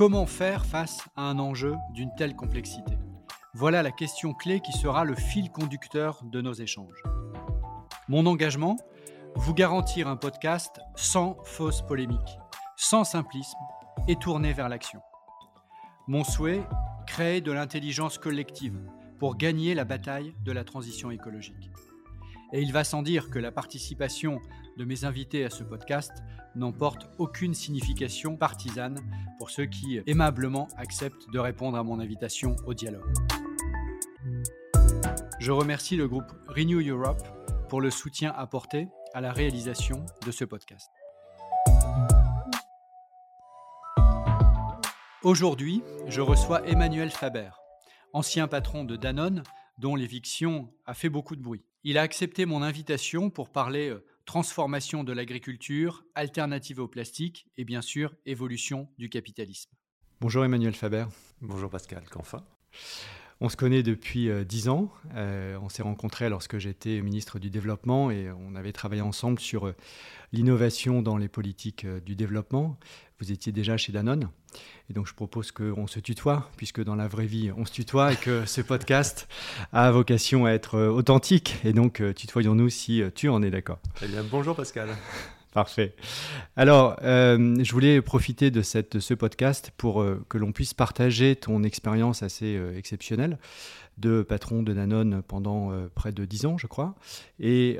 [0.00, 2.96] Comment faire face à un enjeu d'une telle complexité
[3.52, 7.02] Voilà la question clé qui sera le fil conducteur de nos échanges.
[8.08, 8.78] Mon engagement
[9.34, 12.38] Vous garantir un podcast sans fausse polémique,
[12.76, 13.58] sans simplisme
[14.08, 15.02] et tourné vers l'action.
[16.08, 16.66] Mon souhait
[17.06, 18.80] Créer de l'intelligence collective
[19.18, 21.69] pour gagner la bataille de la transition écologique.
[22.52, 24.40] Et il va sans dire que la participation
[24.76, 26.12] de mes invités à ce podcast
[26.56, 28.98] n'emporte aucune signification partisane
[29.38, 33.12] pour ceux qui aimablement acceptent de répondre à mon invitation au dialogue.
[35.38, 37.22] Je remercie le groupe Renew Europe
[37.68, 40.90] pour le soutien apporté à la réalisation de ce podcast.
[45.22, 47.50] Aujourd'hui, je reçois Emmanuel Faber,
[48.12, 49.42] ancien patron de Danone,
[49.78, 51.62] dont l'éviction a fait beaucoup de bruit.
[51.82, 57.64] Il a accepté mon invitation pour parler euh, transformation de l'agriculture, alternative au plastique et
[57.64, 59.70] bien sûr évolution du capitalisme.
[60.20, 61.06] Bonjour Emmanuel Faber.
[61.40, 62.44] Bonjour Pascal Canfin.
[63.42, 64.90] On se connaît depuis euh, dix ans.
[65.14, 69.66] Euh, on s'est rencontrés lorsque j'étais ministre du Développement et on avait travaillé ensemble sur
[69.66, 69.74] euh,
[70.32, 72.76] l'innovation dans les politiques du développement.
[73.18, 74.28] Vous étiez déjà chez Danone.
[74.90, 78.12] Et donc je propose qu'on se tutoie, puisque dans la vraie vie, on se tutoie
[78.12, 79.26] et que ce podcast
[79.72, 81.56] a vocation à être authentique.
[81.64, 83.78] Et donc tutoyons-nous si tu en es d'accord.
[84.02, 84.88] Eh bonjour Pascal.
[85.54, 85.94] Parfait.
[86.54, 91.64] Alors, euh, je voulais profiter de, ce podcast pour euh, que l'on puisse partager ton
[91.64, 93.38] expérience assez euh, exceptionnelle
[93.98, 96.94] de patron de Danone pendant près de dix ans, je crois.
[97.38, 97.78] Et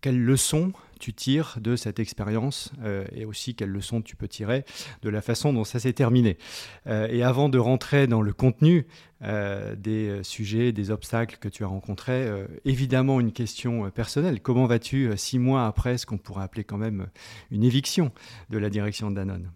[0.00, 2.72] quelles leçons tu tires de cette expérience
[3.12, 4.64] et aussi quelles leçons tu peux tirer
[5.02, 6.38] de la façon dont ça s'est terminé.
[6.86, 8.86] et avant de rentrer dans le contenu
[9.20, 12.28] des sujets, des obstacles que tu as rencontrés,
[12.64, 14.40] évidemment une question personnelle.
[14.40, 17.08] Comment vas-tu six mois après ce qu'on pourrait appeler quand même
[17.50, 18.12] une éviction
[18.50, 19.50] de la direction de Danone?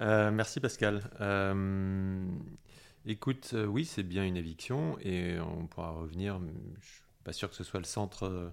[0.00, 1.02] Merci Pascal.
[3.06, 6.40] Écoute, euh, oui, c'est bien une éviction et on pourra revenir.
[6.80, 8.50] Je suis pas sûr que ce soit le centre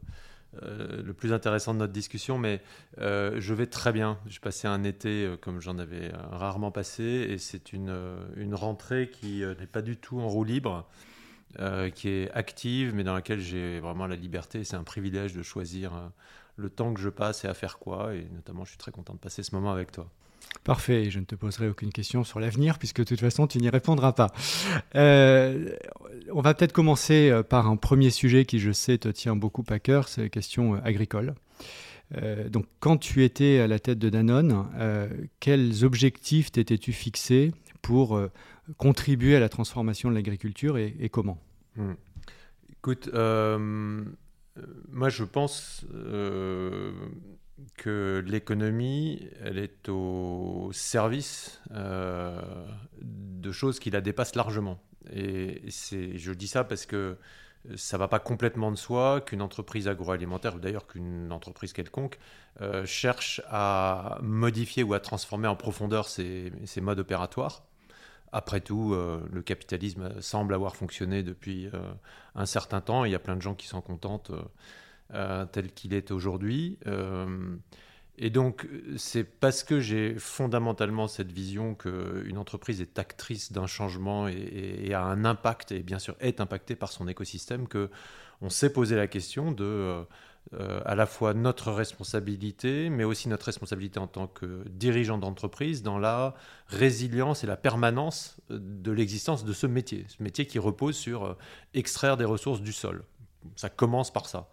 [0.62, 2.62] euh, le plus intéressant de notre discussion, mais
[3.00, 4.20] euh, je vais très bien.
[4.28, 7.96] J'ai passé un été comme j'en avais rarement passé et c'est une,
[8.36, 10.88] une rentrée qui n'est pas du tout en roue libre.
[11.96, 14.64] qui est active, mais dans laquelle j'ai vraiment la liberté.
[14.64, 16.12] C'est un privilège de choisir
[16.56, 18.16] le temps que je passe et à faire quoi.
[18.16, 20.10] Et notamment, je suis très content de passer ce moment avec toi.
[20.64, 23.70] Parfait, je ne te poserai aucune question sur l'avenir puisque de toute façon tu n'y
[23.70, 24.32] répondras pas.
[24.96, 25.76] Euh,
[26.32, 29.64] on va peut-être commencer euh, par un premier sujet qui je sais te tient beaucoup
[29.70, 31.34] à cœur, c'est la question euh, agricole.
[32.50, 34.68] donc quand tu étais à la tête de Danone,
[35.40, 38.22] quels objectifs t'étais-tu fixé pour
[38.78, 41.40] contribuer à la transformation de l'agriculture et, comment?
[41.78, 41.94] Hmm.
[42.70, 43.10] Écoute,
[44.92, 45.86] moi je pense
[47.78, 52.42] que l'économie, elle est au service euh,
[53.02, 54.82] de choses qui la dépassent largement.
[55.14, 57.18] Et je dis ça parce que
[57.76, 62.18] ça va pas complètement de soi qu'une entreprise agroalimentaire, ou d'ailleurs qu'une entreprise quelconque,
[62.62, 67.64] euh, cherche à modifier ou à transformer en profondeur ses, modes opératoires.
[68.32, 71.70] Après tout, euh, le capitalisme semble avoir fonctionné depuis
[72.36, 73.06] un certain temps.
[73.06, 74.32] Il y a plein de gens qui s'en contentent
[75.52, 76.78] tel qu'il est aujourd'hui.
[76.88, 77.56] Euh,
[78.18, 78.68] et donc,
[78.98, 85.02] c'est parce que j'ai fondamentalement cette vision qu'une entreprise est actrice d'un changement et, a
[85.04, 87.90] un impact, et bien sûr est impactée par son écosystème, que
[88.42, 90.04] on s'est posé la question de
[90.54, 95.82] euh, à la fois notre responsabilité, mais aussi notre responsabilité en tant que dirigeant d'entreprise
[95.82, 96.36] dans la
[96.68, 100.06] résilience et la permanence de l'existence de ce métier.
[100.10, 101.38] Ce métier qui repose sur
[101.74, 103.04] extraire des ressources du sol.
[103.56, 104.50] Ça commence par ça.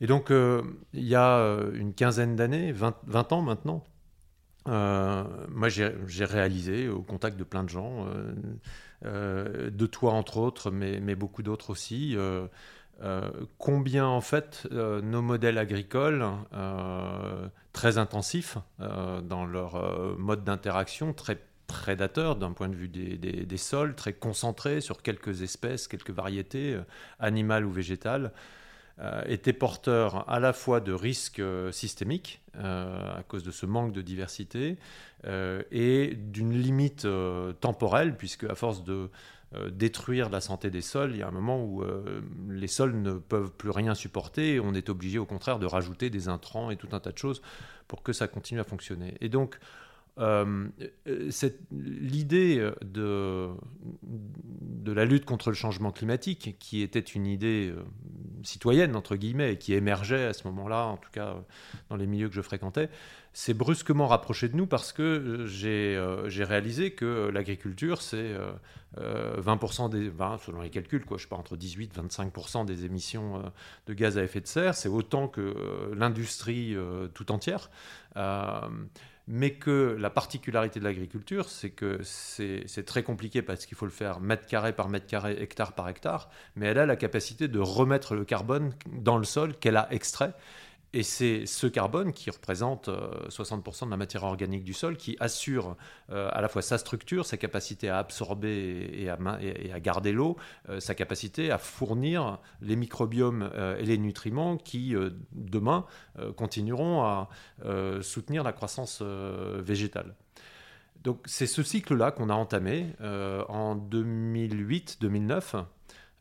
[0.00, 0.62] Et donc, euh,
[0.94, 3.84] il y a euh, une quinzaine d'années, 20, ans maintenant,
[4.68, 8.06] euh, moi j'ai réalisé au contact de plein de gens,
[9.04, 12.16] de toi entre autres, mais, beaucoup d'autres aussi,
[13.58, 16.26] combien en fait nos modèles agricoles,
[17.72, 24.12] très intensifs dans leur mode d'interaction, très prédateurs d'un point de vue des, sols, très
[24.12, 26.78] concentrés sur quelques espèces, quelques variétés,
[27.18, 28.32] animales ou végétales,
[29.26, 31.42] était porteur à la fois de risques
[31.72, 34.76] systémiques à cause de ce manque de diversité
[35.24, 37.06] et d'une limite
[37.60, 39.08] temporelle, puisque à force de
[39.70, 41.82] détruire la santé des sols, il y a un moment où
[42.48, 46.10] les sols ne peuvent plus rien supporter et on est obligé au contraire de rajouter
[46.10, 47.42] des intrants et tout un tas de choses
[47.88, 49.16] pour que ça continue à fonctionner.
[49.20, 49.58] Et donc,
[50.18, 50.68] euh,
[51.70, 53.50] l'idée de,
[54.86, 57.82] la lutte contre le changement climatique, qui était une idée euh,
[58.42, 61.36] citoyenne, entre guillemets, et qui émergeait à ce moment-là, en tout cas
[61.88, 62.90] dans les milieux que je fréquentais,
[63.32, 68.34] s'est brusquement rapproché de nous parce que euh, j'ai réalisé que l'agriculture, c'est
[68.96, 70.10] 20% des,
[70.44, 73.42] selon les calculs, quoi, je sais pas, entre 18 et 25% des émissions
[73.86, 75.54] de gaz à effet de serre, c'est autant que
[75.94, 76.76] l'industrie
[77.14, 77.70] tout entière
[79.32, 83.92] mais que la particularité de l'agriculture, c'est que c'est très compliqué parce qu'il faut le
[83.92, 87.60] faire mètre carré par mètre carré, hectare par hectare, mais elle a la capacité de
[87.60, 90.34] remettre le carbone dans le sol qu'elle a extrait
[90.92, 95.16] et c'est ce carbone qui représente 60% euh, de la matière organique du sol qui
[95.20, 95.76] assure
[96.10, 100.36] euh, à la fois sa structure, sa capacité à absorber et à, garder l'eau,
[100.68, 104.94] euh, sa capacité à fournir les microbiomes et les nutriments qui,
[105.32, 105.86] demain,
[106.36, 107.28] continueront à
[108.02, 110.14] soutenir la croissance végétale.
[111.02, 115.62] Donc c'est ce cycle-là qu'on a entamé en 2008-2009 euh,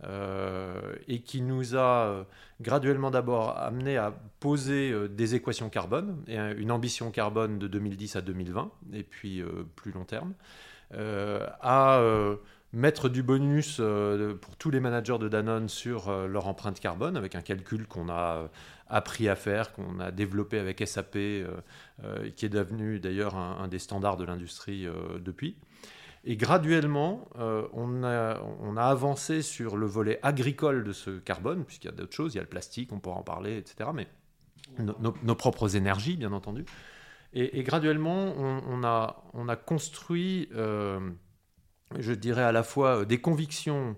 [0.03, 2.23] et qui nous a euh,
[2.61, 8.15] graduellement d'abord amené à poser euh, des équations carbone et une ambition carbone de 2010
[8.15, 9.43] à 2020 et puis
[9.75, 10.33] plus long terme,
[10.91, 12.01] à
[12.71, 13.81] mettre du bonus
[14.41, 18.49] pour tous les managers de Danone sur leur empreinte carbone avec un calcul qu'on a
[18.87, 24.17] appris à faire, qu'on a développé avec SAP, qui est devenu d'ailleurs un, des standards
[24.17, 24.87] de l'industrie
[25.19, 25.57] depuis.
[26.25, 31.89] Et graduellement, euh, on, a, avancé sur le volet agricole de ce carbone, puisqu'il y
[31.89, 33.89] a d'autres choses, il y a le plastique, on pourra en parler, etc.
[33.93, 34.07] Mais
[34.77, 36.65] nos propres énergies, bien entendu.
[37.33, 40.99] Et, graduellement, on, a, on, a, construit, euh,
[41.97, 43.95] je dirais à la fois des convictions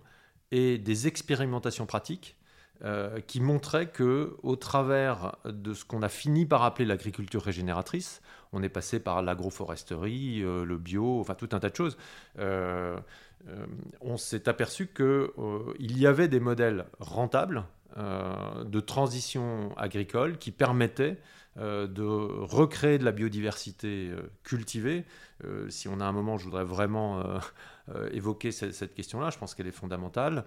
[0.51, 2.37] et des expérimentations pratiques
[2.83, 8.21] euh, qui montraient que, au travers de ce qu'on a fini par appeler l'agriculture régénératrice,
[8.53, 11.97] on est passé par l'agroforesterie, euh, le bio, enfin tout un tas de choses.
[12.39, 12.97] Euh,
[13.47, 13.65] euh,
[14.01, 17.63] on s'est aperçu qu'il y avait des modèles rentables
[17.97, 21.17] de transition agricole qui permettaient
[21.57, 24.11] de recréer de la biodiversité
[24.43, 25.03] cultivée.
[25.67, 27.21] si on a un moment, je voudrais vraiment
[28.13, 30.45] évoquer cette, question-là, je pense qu'elle est fondamentale,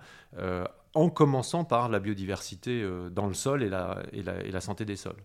[0.95, 5.23] en commençant par la biodiversité dans le sol et la santé des sols.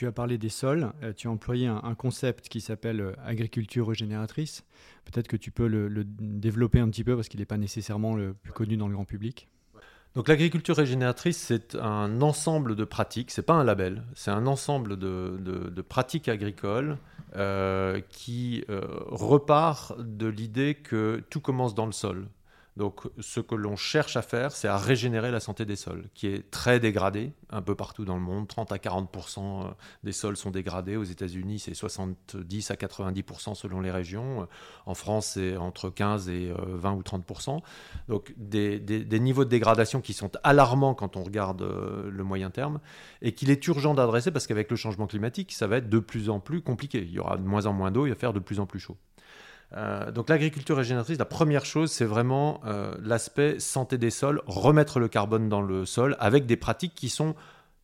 [0.00, 3.86] Tu as parlé des sols, euh, tu as employé un, concept qui s'appelle euh, agriculture
[3.86, 4.64] régénératrice.
[5.04, 8.32] Peut-être que tu peux le, développer un petit peu parce qu'il n'est pas nécessairement le
[8.32, 9.46] plus connu dans le grand public.
[10.14, 14.96] Donc l'agriculture régénératrice, c'est un ensemble de pratiques, c'est pas un label, c'est un ensemble
[14.96, 16.96] de, pratiques agricoles
[17.36, 22.26] euh, qui repart de l'idée que tout commence dans le sol.
[22.76, 26.28] Donc ce que l'on cherche à faire, c'est à régénérer la santé des sols, qui
[26.28, 28.46] est très dégradée un peu partout dans le monde.
[28.48, 29.70] 30 à 40% euh,
[30.04, 30.96] des sols sont dégradés.
[30.96, 34.46] Aux États-Unis, c'est 70 à 90% selon les régions.
[34.86, 37.60] En France, c'est entre 15 et 20 euh, ou 30%.
[38.08, 38.80] Donc des,
[39.20, 42.80] niveaux de dégradation qui sont alarmants quand on regarde euh, le moyen terme
[43.20, 46.30] et qu'il est urgent d'adresser parce qu'avec le changement climatique, ça va être de plus
[46.30, 47.02] en plus compliqué.
[47.02, 48.78] Il y aura de moins en moins d'eau, il va faire de plus en plus
[48.78, 48.96] chaud.
[49.76, 54.98] Euh, donc l'agriculture régénératrice, la première chose, c'est vraiment euh, l'aspect santé des sols, remettre
[54.98, 57.34] le carbone dans le sol avec des pratiques qui sont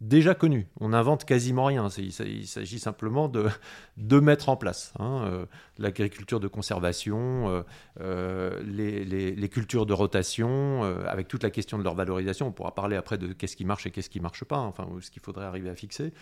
[0.03, 0.67] déjà connues.
[0.81, 1.89] On n'invente quasiment rien.
[1.97, 2.13] Il,
[2.47, 3.29] s'agit simplement
[3.97, 5.47] de, mettre en place hein, euh,
[5.79, 7.65] l'agriculture de conservation,
[7.99, 12.49] les, cultures de rotation, avec toute la question de leur valorisation.
[12.49, 14.87] On pourra parler après de qu'est-ce qui marche et qu'est-ce qui ne marche pas, enfin
[15.01, 16.13] ce qu'il faudrait arriver à fixer.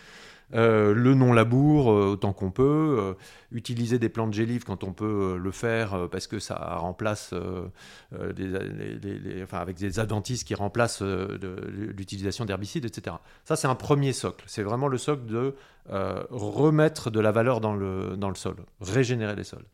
[0.53, 3.13] Euh, le non-labour euh, autant qu'on peut, euh,
[3.51, 7.33] utiliser des plantes gélives quand on peut le faire parce que ça remplace
[9.51, 13.15] avec des adventices qui remplacent l'utilisation d'herbicides, etc.
[13.43, 14.43] Ça, c'est un premier socle.
[14.47, 15.55] C'est vraiment le socle de
[15.89, 19.65] remettre de la valeur dans le, dans le sol, régénérer les sols.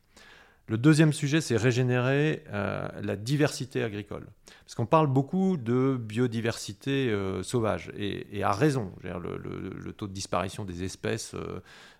[0.72, 4.26] Le deuxième sujet, c'est régénérer euh, la diversité agricole.
[4.64, 8.94] Parce qu'on parle beaucoup de biodiversité euh, sauvage, et, à raison.
[9.04, 11.36] Le, taux de disparition des espèces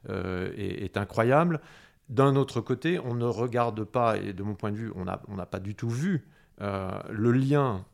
[0.08, 1.60] euh, est, incroyable.
[2.08, 5.04] D'un autre côté, on ne regarde pas, et de mon point de vue, on
[5.36, 6.26] n'a pas du tout vu
[6.60, 7.86] le lien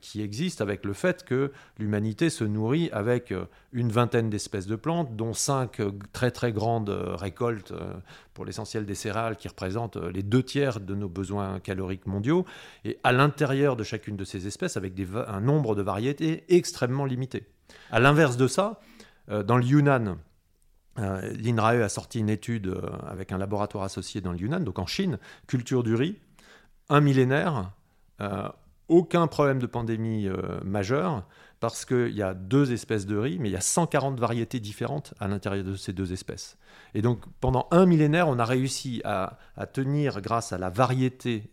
[0.00, 3.32] qui existe avec le fait que l'humanité se nourrit avec
[3.72, 5.80] une vingtaine d'espèces de plantes, dont cinq
[6.12, 7.72] très très grandes récoltes
[8.32, 12.46] pour l'essentiel des céréales qui représentent les deux tiers de nos besoins caloriques mondiaux,
[12.84, 14.94] et à l'intérieur de chacune de ces espèces avec
[15.26, 17.46] un nombre de variétés extrêmement limité.
[17.90, 18.80] À l'inverse de ça,
[19.28, 20.16] dans le Yunnan,
[20.98, 24.78] euh, L'INRAE a sorti une étude euh, avec un laboratoire associé dans le Yunnan, donc
[24.78, 26.16] en Chine, culture du riz,
[26.88, 27.62] un millénaire, euh,
[28.88, 30.28] aucun problème de pandémie
[30.62, 31.26] majeur,
[31.60, 35.14] parce qu'il y a deux espèces de riz, mais il y a 140 variétés différentes
[35.18, 36.58] à l'intérieur de ces deux espèces.
[36.94, 39.38] Et donc pendant un millénaire, on a réussi à,
[39.72, 41.50] tenir, grâce à la variété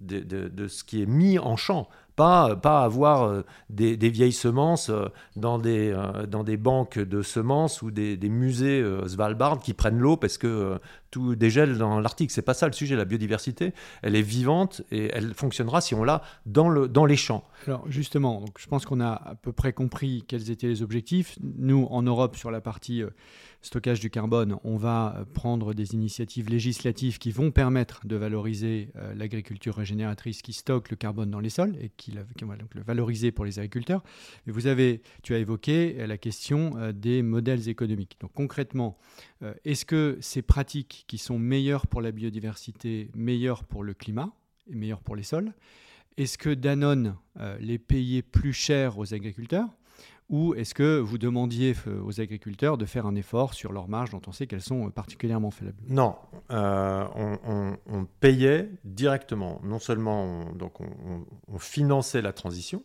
[0.00, 5.06] de, ce qui est mis en champ, pas, pas avoir euh, des, vieilles semences euh,
[5.36, 10.16] dans des, euh, dans des banques de semences ou des, musées Svalbard qui prennent l'eau
[10.16, 10.78] parce que
[11.12, 12.32] tout dégèle dans l'Arctique.
[12.32, 12.96] C'est pas ça le sujet.
[12.96, 17.16] La biodiversité, elle est vivante et elle fonctionnera si on l'a dans, le, dans les
[17.16, 17.44] champs.
[17.68, 21.38] Alors justement, je pense qu'on a à peu près compris quels étaient les objectifs.
[21.40, 23.04] Nous, en Europe, sur la partie
[23.60, 29.76] stockage du carbone, on va prendre des initiatives législatives qui vont permettre de valoriser l'agriculture
[29.76, 33.44] régénératrice qui stocke le carbone dans les sols et qui, va donc le valoriser pour
[33.44, 34.02] les agriculteurs.
[34.46, 38.16] Et vous avez, tu as évoqué la question euh, des modèles économiques.
[38.20, 38.98] Donc concrètement,
[39.42, 44.30] euh, est-ce que ces pratiques qui sont meilleures pour la biodiversité, meilleures pour le climat
[44.70, 45.52] et meilleures pour les sols,
[46.16, 49.68] est-ce que Danone euh, les payait plus cher aux agriculteurs
[50.28, 54.10] ou est-ce que vous demandiez euh, aux agriculteurs de faire un effort sur leurs marges
[54.10, 56.16] dont on sait qu'elles sont particulièrement faibles Non,
[56.48, 59.60] on, payait directement.
[59.64, 62.82] Non seulement on, donc on, finançait la transition,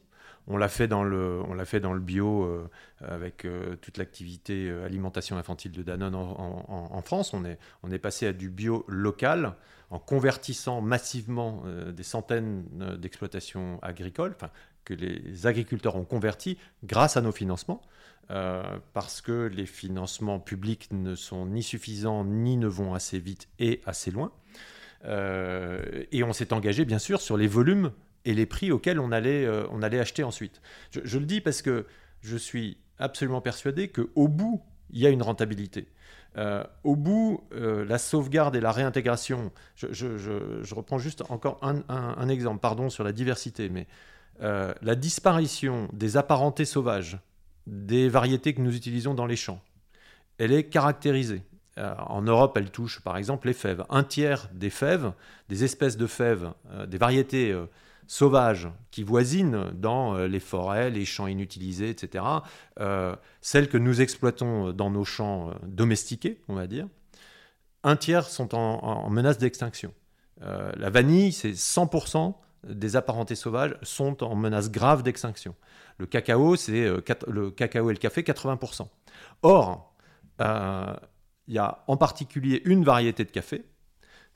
[0.47, 2.67] on l'a fait dans le, fait dans le bio
[3.01, 3.45] avec
[3.81, 7.33] toute l'activité alimentation infantile de Danone en, France.
[7.33, 9.55] On est, on est passé à du bio local
[9.89, 11.63] en convertissant massivement
[11.93, 12.63] des centaines
[12.97, 14.35] d'exploitations agricoles,
[14.85, 17.81] que les agriculteurs ont converti grâce à nos financements,
[18.29, 18.61] euh,
[18.93, 23.81] parce que les financements publics ne sont ni suffisants ni ne vont assez vite et
[23.85, 24.31] assez loin.
[25.05, 27.91] Euh, et on s'est engagé bien sûr sur les volumes
[28.27, 30.61] et les prix auxquels on allait, euh, on allait acheter ensuite.
[30.91, 31.85] Je, le dis parce que
[32.21, 35.87] je suis absolument persuadé qu'au bout, il y a une rentabilité.
[36.83, 43.03] au bout, la sauvegarde et la réintégration, je, reprends juste encore un, exemple, pardon, sur
[43.03, 43.87] la diversité, mais
[44.41, 47.17] euh, la disparition des apparentés sauvages,
[47.65, 49.61] des variétés que nous utilisons dans les champs,
[50.37, 51.41] elle est caractérisée.
[51.79, 53.83] Euh, en Europe, elle touche par exemple les fèves.
[53.89, 55.11] Un tiers des fèves,
[55.49, 57.55] des espèces de fèves, euh, des variétés
[58.07, 62.23] sauvages qui voisinent dans les forêts, les champs inutilisés, etc.,
[63.41, 66.87] celles que nous exploitons dans nos champs domestiqués, on va dire,
[67.83, 69.93] un tiers sont en menace d'extinction.
[70.41, 72.33] la vanille, c'est 100%
[72.67, 75.55] des apparentés sauvages sont en menace grave d'extinction.
[75.97, 78.87] Le cacao, c'est euh, le cacao et le café, 80%.
[79.41, 79.93] Or,
[80.41, 80.93] euh,
[81.47, 83.65] il y a en particulier une variété de café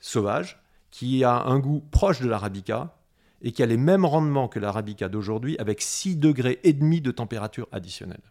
[0.00, 2.96] sauvage qui a un goût proche de l'arabica
[3.42, 7.10] et qui a les mêmes rendements que l'arabica d'aujourd'hui avec 6 degrés et demi de
[7.10, 8.22] température additionnelle.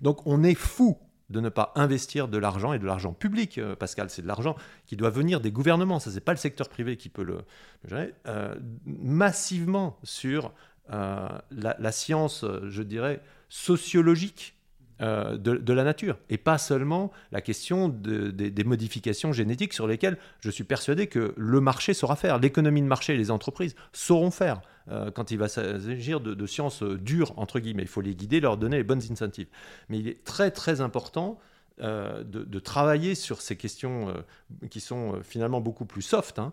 [0.00, 0.98] Donc on est fou
[1.30, 4.54] de ne pas investir de l'argent et de l'argent public, euh, Pascal, c'est de l'argent
[4.86, 7.38] qui doit venir des gouvernements, ça c'est pas le secteur privé qui peut le,
[7.84, 8.54] gérer, euh,
[8.84, 10.52] massivement sur
[10.92, 14.55] euh, la, science, je dirais, sociologique
[15.00, 20.50] de, de, la nature, et pas seulement la question des modifications génétiques sur lesquelles je
[20.50, 24.60] suis persuadé que le marché saura faire, l'économie de marché et les entreprises sauront faire.
[24.88, 27.82] Euh, quand il va s'agir de, sciences dures, entre guillemets.
[27.82, 29.48] Il faut les guider, leur donner les bonnes incentives.
[29.88, 31.40] Mais il est très très important
[31.80, 36.52] euh, de, travailler sur ces questions euh, qui sont finalement beaucoup plus soft, hein,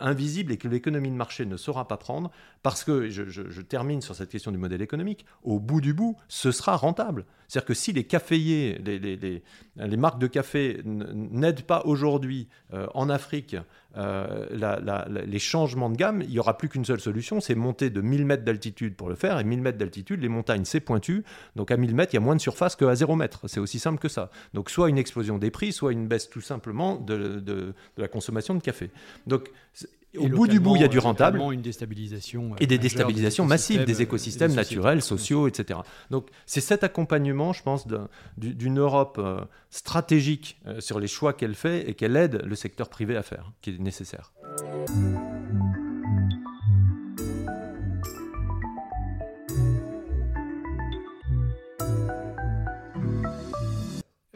[0.00, 2.30] invisibles et que l'économie de marché ne saura pas prendre,
[2.62, 6.52] parce que, je, termine sur cette question du modèle économique, au bout du bout, ce
[6.52, 7.24] sera rentable.
[7.48, 12.48] C'est-à-dire que si les caféiers, les, les, marques de café n'aident pas aujourd'hui
[12.94, 13.56] en Afrique
[13.94, 18.24] les changements de gamme, il n'y aura plus qu'une seule solution, c'est monter de 1000
[18.24, 19.38] mètres d'altitude pour le faire.
[19.38, 21.24] Et 1000 mètres d'altitude, les montagnes, c'est pointu.
[21.56, 23.40] Donc à 1000 mètres, il y a moins de surface qu'à 0 mètre.
[23.48, 24.30] C'est aussi simple que ça.
[24.54, 28.54] Donc soit une explosion des prix, soit une baisse tout simplement de, de la consommation
[28.54, 28.90] de café.
[29.26, 29.50] Donc
[30.18, 31.40] au bout du bout, il y a du rentable.
[31.52, 35.80] Une déstabilisation et des déstabilisations massives des écosystèmes naturels, sociaux, etc.
[36.10, 37.86] Donc c'est cet accompagnement, je pense,
[38.36, 39.40] d'une Europe euh,
[39.70, 43.52] stratégique euh, sur les choix qu'elle fait et qu'elle aide le secteur privé à faire,
[43.62, 44.32] qui est nécessaire.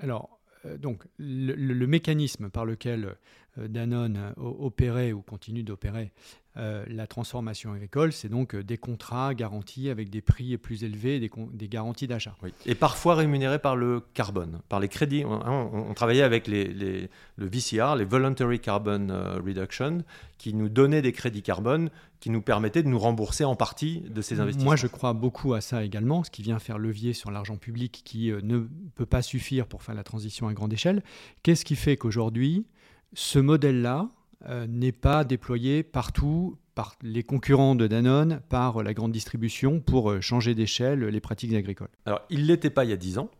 [0.02, 0.35] Alors, euh,
[0.78, 3.16] donc, le, mécanisme par lequel
[3.56, 6.12] Danone opérait ou continue d'opérer
[6.56, 12.06] la transformation agricole, c'est donc des contrats garantis avec des prix plus élevés, des, garanties
[12.06, 12.34] d'achat.
[12.64, 15.24] Et parfois rémunérés par le carbone, par les crédits.
[15.26, 19.06] On, travaillait avec les, le VCR, les Voluntary Carbon
[19.44, 20.02] Reduction,
[20.38, 21.90] qui nous donnaient des crédits carbone
[22.26, 24.70] qui nous permettaient de nous rembourser en partie de ces investissements.
[24.70, 28.02] Moi, je crois beaucoup à ça également, ce qui vient faire levier sur l'argent public
[28.04, 28.66] qui ne
[28.96, 31.04] peut pas suffire pour faire la transition à grande échelle.
[31.44, 32.66] Qu'est-ce qui fait qu'aujourd'hui,
[33.12, 34.08] ce modèle-là
[34.48, 40.10] euh, n'est pas déployé partout par les concurrents de Danone, par la grande distribution pour
[40.10, 41.90] euh, changer d'échelle les pratiques agricoles?
[42.06, 43.30] Alors, il ne l'était pas il y a 10 ans.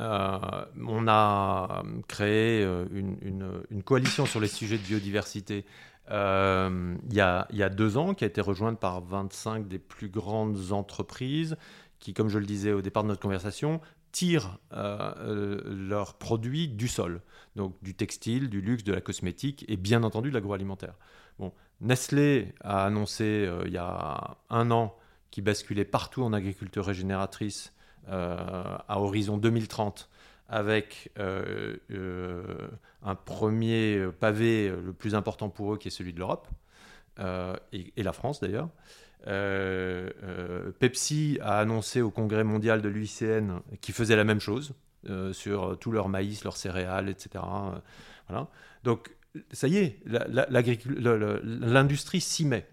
[0.00, 0.38] Euh,
[0.84, 5.64] on a créé une, coalition sur les sujets de biodiversité
[6.08, 9.78] il, y a, il, y a, deux ans, qui a été rejointe par 25 des
[9.78, 11.56] plus grandes entreprises
[11.98, 13.80] qui, comme je le disais au départ de notre conversation,
[14.12, 17.20] tirent euh, euh, leurs produits du sol,
[17.54, 20.94] donc du textile, du luxe, de la cosmétique et bien entendu de l'agroalimentaire.
[21.38, 24.96] Bon, Nestlé a annoncé euh, il y a un an
[25.30, 27.72] qu'il basculait partout en agriculture régénératrice
[28.08, 30.08] à horizon 2030
[30.48, 36.48] avec un premier pavé le plus important pour eux qui est celui de l'Europe
[37.72, 38.68] et, et, la France d'ailleurs.
[39.26, 44.74] Euh, euh, Pepsi a annoncé au congrès mondial de l'UICN qu'ils faisaient la même chose
[45.08, 47.44] euh, sur tout leur maïs, leurs céréales, etc.
[48.28, 48.48] voilà.
[48.84, 49.10] Donc,
[49.52, 52.68] ça y est, l'industrie s'y met.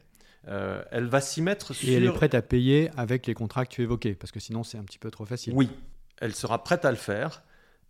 [0.45, 1.89] elle va s'y mettre sur...
[1.89, 4.63] Et elle est prête à payer avec les contrats que tu évoquais, parce que sinon
[4.63, 5.53] c'est un petit peu trop facile.
[5.55, 5.69] Oui,
[6.21, 7.43] elle sera prête à le faire.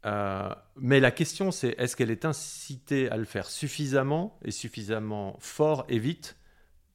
[0.06, 5.86] Mais la question c'est est-ce qu'elle est incitée à le faire suffisamment et suffisamment fort
[5.88, 6.38] et vite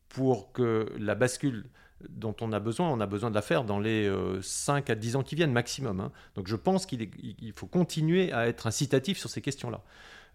[0.09, 1.65] pour que la bascule
[2.09, 4.11] dont on a besoin, on a besoin de la faire dans les
[4.41, 6.00] 5 euh, à 10 ans qui viennent maximum.
[6.00, 6.12] Hein.
[6.35, 7.09] Donc je pense qu'il
[7.57, 9.83] faut continuer à être incitatif sur ces questions-là.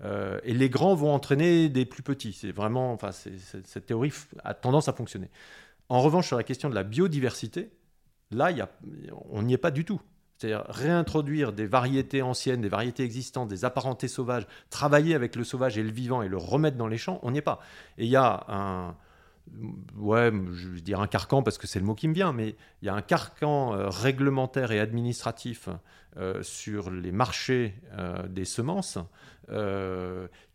[0.04, 2.34] Euh, et les grands vont entraîner des plus petits.
[2.34, 4.12] C'est vraiment, enfin, cette théorie
[4.44, 5.30] a tendance à fonctionner.
[5.90, 7.72] En revanche, sur la question de la biodiversité,
[8.32, 8.52] là,
[9.30, 10.02] on n'y est pas du tout.
[10.44, 15.78] C'est-à-dire réintroduire des variétés anciennes, des variétés existantes, des apparentés sauvages, travailler avec le sauvage
[15.78, 17.62] et le vivant et le remettre dans les champs, on n'y est pas.
[17.98, 18.94] Et il y a un,
[19.96, 22.58] ouais, je veux dire un carcan parce que c'est le mot qui me vient, mais
[22.82, 25.70] il y a un carcan euh, réglementaire et administratif
[26.18, 28.98] euh, sur les marchés euh, des semences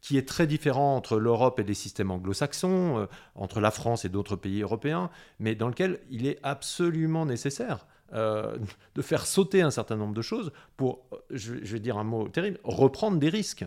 [0.00, 4.34] qui est très différent entre l'Europe et les systèmes anglo-saxons, entre la France et d'autres
[4.34, 10.14] pays européens, mais dans lequel il est absolument nécessaire de faire sauter un certain nombre
[10.14, 13.66] de choses pour, je vais dire un mot terrible, reprendre des risques.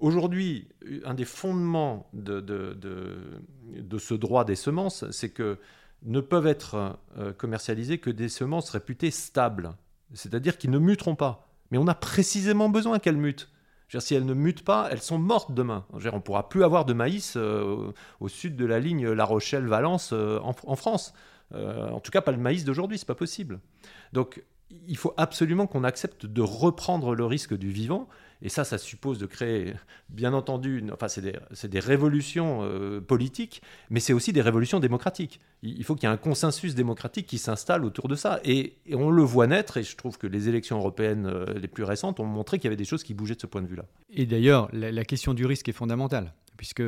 [0.00, 0.68] Aujourd'hui,
[1.04, 5.58] un des fondements de, de, ce droit des semences, c'est que
[6.04, 9.74] ne peuvent être euh, commercialisées que des semences réputées stables,
[10.14, 11.48] c'est-à-dire qui ne muteront pas.
[11.70, 13.50] Mais on a précisément besoin qu'elles mutent.
[13.98, 15.84] si elles ne mutent pas, elles sont mortes demain.
[15.92, 20.10] on ne pourra plus avoir de maïs euh, au sud de la ligne La Rochelle-Valence
[20.12, 21.14] euh, en, en, France.
[21.54, 23.60] En tout cas, pas le maïs d'aujourd'hui, c'est pas possible.
[24.12, 24.42] Donc,
[24.86, 28.08] il faut absolument qu'on accepte de reprendre le risque du vivant
[28.40, 29.74] et ça, ça suppose de créer,
[30.10, 35.40] bien entendu, enfin, c'est des, des, révolutions euh, politiques, mais c'est aussi des révolutions démocratiques.
[35.62, 38.38] Il, faut qu'il y ait un consensus démocratique qui s'installe autour de ça.
[38.44, 41.82] Et, on le voit naître, et je trouve que les élections européennes euh, les plus
[41.82, 43.86] récentes ont montré qu'il y avait des choses qui bougeaient de ce point de vue-là.
[44.10, 46.82] Et d'ailleurs, la question du risque est fondamentale puisque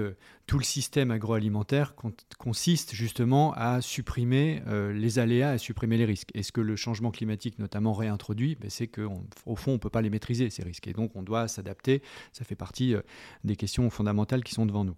[0.46, 1.94] tout le système agroalimentaire
[2.38, 6.28] consiste justement à supprimer euh, les aléas, à supprimer les risques.
[6.34, 9.88] Et ce que le changement climatique notamment réintroduit, ben, c'est qu'au fond, on ne peut
[9.88, 10.88] pas les maîtriser, ces risques.
[10.88, 12.02] Et donc, on doit s'adapter.
[12.32, 13.00] Ça fait partie euh,
[13.44, 14.96] des questions fondamentales qui sont devant nous.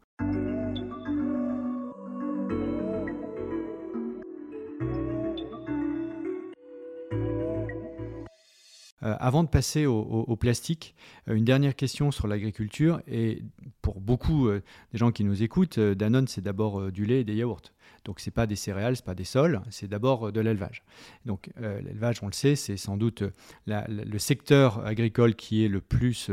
[9.22, 10.94] Avant de passer au, plastique,
[11.28, 13.00] euh, une dernière question sur l'agriculture.
[13.06, 13.42] Et
[13.80, 17.34] pour beaucoup euh, des gens qui nous écoutent, Danone, c'est d'abord du lait et des
[17.34, 17.62] yaourts.
[18.04, 20.82] Donc ce n'est pas des céréales, ce n'est pas des sols, c'est d'abord de l'élevage.
[21.24, 23.22] Donc l'élevage, on le sait, c'est sans doute
[23.68, 26.32] le secteur agricole qui est le plus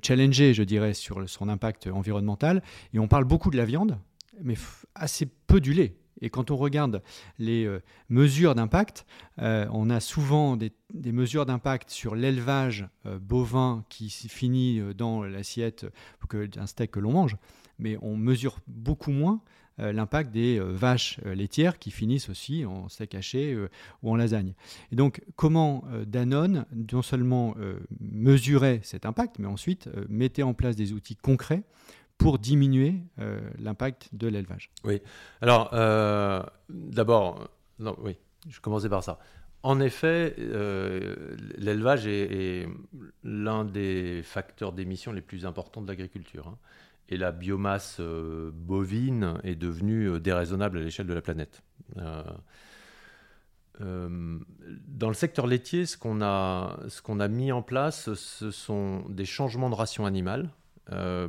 [0.00, 2.62] challengé, je dirais, sur son impact environnemental.
[2.94, 3.98] Et on parle beaucoup de la viande,
[4.44, 4.54] mais
[4.94, 5.96] assez peu du lait.
[6.20, 7.02] Et quand on regarde
[7.38, 9.06] les euh, mesures d'impact,
[9.40, 10.72] euh, on a souvent des,
[11.12, 15.86] mesures d'impact sur l'élevage euh, bovin qui finit dans l'assiette
[16.32, 17.36] d'un steak que l'on mange,
[17.78, 19.40] mais on mesure beaucoup moins
[19.80, 23.56] l'impact des vaches laitières qui finissent aussi en steak haché
[24.02, 24.54] ou en lasagne.
[24.90, 27.54] Et donc, comment Danone non seulement
[28.00, 31.62] mesurait cet impact, mais ensuite mettait en place des outils concrets
[32.18, 35.00] pour diminuer euh, l'impact de l'élevage Oui.
[35.40, 38.16] Alors, euh, d'abord, non, oui,
[38.48, 39.18] je commençais par ça.
[39.62, 42.68] En effet, euh, l'élevage est,
[43.24, 46.48] l'un des facteurs d'émission les plus importants de l'agriculture.
[46.48, 46.58] Hein.
[47.08, 51.62] et la biomasse bovine est devenue déraisonnable à l'échelle de la planète.
[53.80, 56.76] dans le secteur laitier, ce qu'on a,
[57.06, 60.50] a, mis en place, ce sont des changements de ration animale,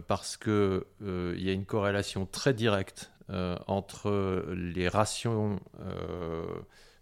[0.07, 3.11] parce qu'il il y a une corrélation très directe
[3.67, 5.59] entre les rations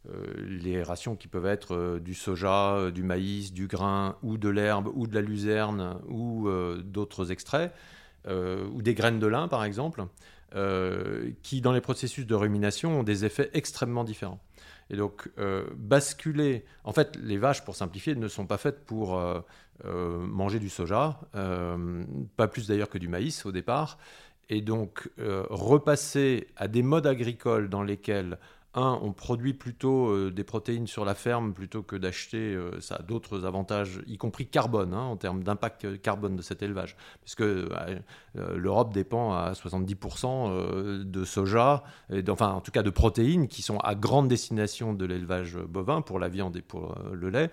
[0.10, 4.90] euh, qui peuvent être euh, du soja, euh, du maïs, du grain, ou de l'herbe,
[4.96, 6.50] ou de la luzerne, ou
[6.84, 7.74] d'autres extraits,
[8.28, 10.06] ou des graines de lin par exemple,
[11.44, 14.40] qui dans les processus de rumination ont des effets extrêmement différents.
[14.90, 15.30] Et donc,
[15.76, 16.66] basculer.
[16.84, 19.22] En fait, les vaches, pour simplifier, ne sont pas faites pour
[19.84, 21.20] manger du soja,
[22.36, 23.98] pas plus d'ailleurs que du maïs au départ.
[24.50, 28.38] Et donc, repasser à des modes agricoles dans lesquels
[28.78, 33.02] on produit plutôt euh, des protéines sur la ferme plutôt que d'acheter, euh, ça a
[33.02, 38.00] d'autres avantages, y compris carbone, hein, en termes d'impact carbone de cet élevage, puisque euh,
[38.36, 43.80] l'Europe dépend à 70% de soja, et enfin en tout cas de protéines qui sont
[43.80, 47.50] à grande destination de l'élevage bovin pour la viande et pour le lait,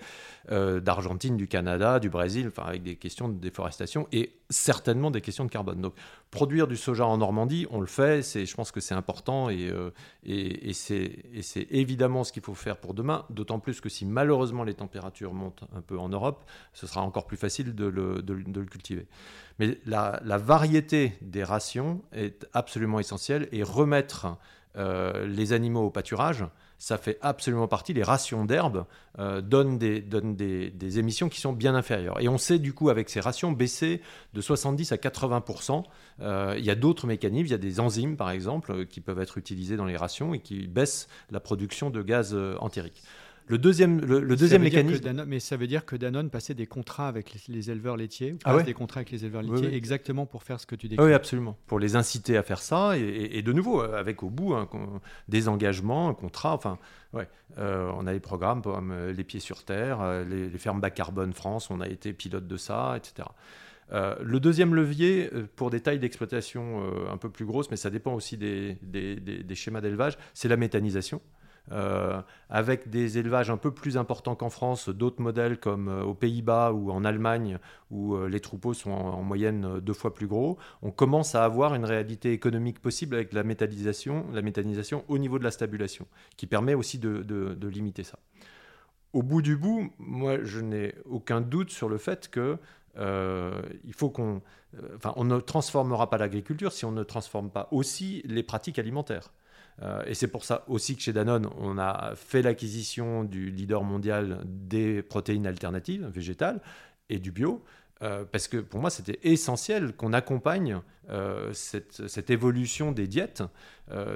[0.51, 5.45] d'Argentine, du Canada, du Brésil, enfin avec des questions de déforestation et certainement des questions
[5.45, 5.91] de carbone.
[6.35, 9.71] Produire du soja en Normandie, on le fait, je pense que c'est important c'est
[10.27, 14.75] et c'est évidemment ce qu'il faut faire pour demain, d'autant plus que si malheureusement les
[14.75, 16.43] températures montent un peu en Europe,
[16.73, 19.07] ce sera encore plus facile de le, cultiver.
[19.61, 24.37] Mais la, variété des rations est absolument essentielle et remettre
[24.77, 26.45] euh, les animaux au pâturage,
[26.79, 27.93] ça fait absolument partie.
[27.93, 28.87] Les rations d'herbe
[29.19, 32.21] euh, donnent, des, émissions qui sont bien inférieures.
[32.21, 34.01] Et on sait du coup avec ces rations baisser
[34.33, 35.85] de 70 à 80%
[36.21, 39.01] euh, Il y a d'autres mécanismes, il y a des enzymes par exemple euh, qui
[39.01, 43.03] peuvent être utilisés dans les rations et qui baissent la production de gaz entérique.
[43.47, 45.25] Le deuxième, le, deuxième mécanisme.
[45.27, 48.73] mais ça veut dire que Danone passait des contrats avec les, éleveurs laitiers, ah des
[48.73, 51.05] contrats avec les éleveurs laitiers, exactement pour faire ce que tu décris.
[51.05, 51.57] Oui, absolument.
[51.67, 54.55] Pour les inciter à faire ça, et, de nouveau, avec au bout
[55.29, 56.55] des engagements, un contrat.
[56.55, 56.79] Enfin,
[57.13, 57.29] ouais,
[57.59, 60.91] euh, on a des programmes comme euh, Les Pieds sur Terre, euh, les, fermes bas
[60.91, 63.29] carbone France, on a été pilote de ça, etc.
[63.93, 68.39] le deuxième levier, pour des tailles d'exploitation un peu plus grosses, mais ça dépend aussi
[68.39, 71.21] des, des schémas d'élevage, c'est la méthanisation.
[71.73, 76.13] Euh, avec des élevages un peu plus importants qu'en France, d'autres modèles comme euh, aux
[76.13, 77.59] Pays-Bas ou en Allemagne,
[77.91, 81.75] où euh, les troupeaux sont en, moyenne deux fois plus gros, on commence à avoir
[81.75, 84.43] une réalité économique possible avec la méthanisation, la
[85.09, 88.19] au niveau de la stabulation, qui permet aussi de, limiter ça.
[89.15, 92.59] Au bout du bout, moi, je n'ai aucun doute sur le fait que
[93.93, 94.43] faut qu'on,
[94.97, 99.33] enfin, on ne transformera pas l'agriculture si on ne transforme pas aussi les pratiques alimentaires.
[99.83, 103.83] Euh, et c'est pour ça aussi que chez Danone, on a fait l'acquisition du leader
[103.83, 106.61] mondial des protéines alternatives végétales
[107.09, 107.65] et du bio.
[108.03, 113.43] Euh, parce que pour moi, c'était essentiel qu'on accompagne euh, cette, cette, évolution des diètes,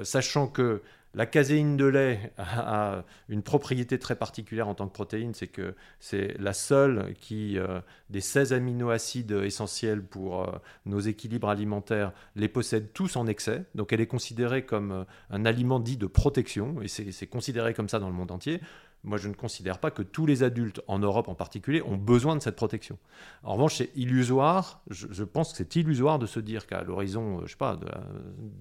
[0.03, 0.81] sachant que
[1.15, 5.73] la caséine de lait a une propriété très particulière en tant que protéine, c'est que
[5.99, 10.51] c'est la seule qui, euh, des 16 aminoacides essentiels pour euh,
[10.85, 13.65] nos équilibres alimentaires, les possède tous en excès.
[13.73, 17.89] Donc elle est considérée comme euh, un aliment dit de protection, et c'est considéré comme
[17.89, 18.61] ça dans le monde entier
[19.03, 22.35] moi je ne considère pas que tous les adultes, en Europe en particulier, ont besoin
[22.35, 22.97] de cette protection.
[23.43, 27.41] En revanche, c'est illusoire, je, pense que c'est illusoire de se dire qu'à l'horizon, euh,
[27.45, 27.87] je sais pas, de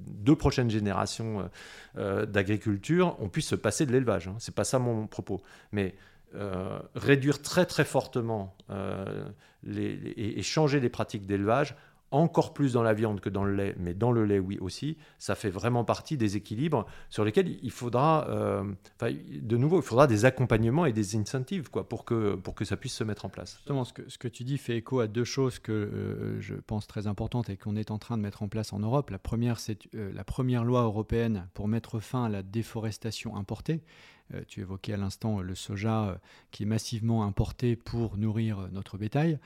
[0.07, 1.45] deux prochaines générations euh,
[1.97, 4.29] euh, d'agriculture, on puisse se passer de l'élevage.
[4.29, 4.37] Hein.
[4.39, 5.41] C'est pas ça mon propos.
[5.73, 5.95] Mais
[6.95, 8.55] réduire très très fortement
[9.67, 11.75] et, changer les pratiques d'élevage,
[12.11, 14.97] encore plus dans la viande que dans le lait, mais dans le lait, oui aussi,
[15.19, 18.65] ça fait vraiment partie des équilibres sur lesquels il faudra, euh,
[19.01, 22.77] de nouveau, il faudra des accompagnements et des incentives quoi, pour, que, pour que ça
[22.77, 23.57] puisse se mettre en place.
[23.57, 26.55] Justement, ce que, ce que tu dis fait écho à deux choses que euh, je
[26.55, 29.11] pense très importantes et qu'on est en train de mettre en place en Europe.
[29.11, 33.83] La première, c'est euh, la première loi européenne pour mettre fin à la déforestation importée.
[34.35, 36.15] Euh, tu évoquais à l'instant le soja euh,
[36.51, 39.39] qui est massivement importé pour nourrir euh, notre bétail,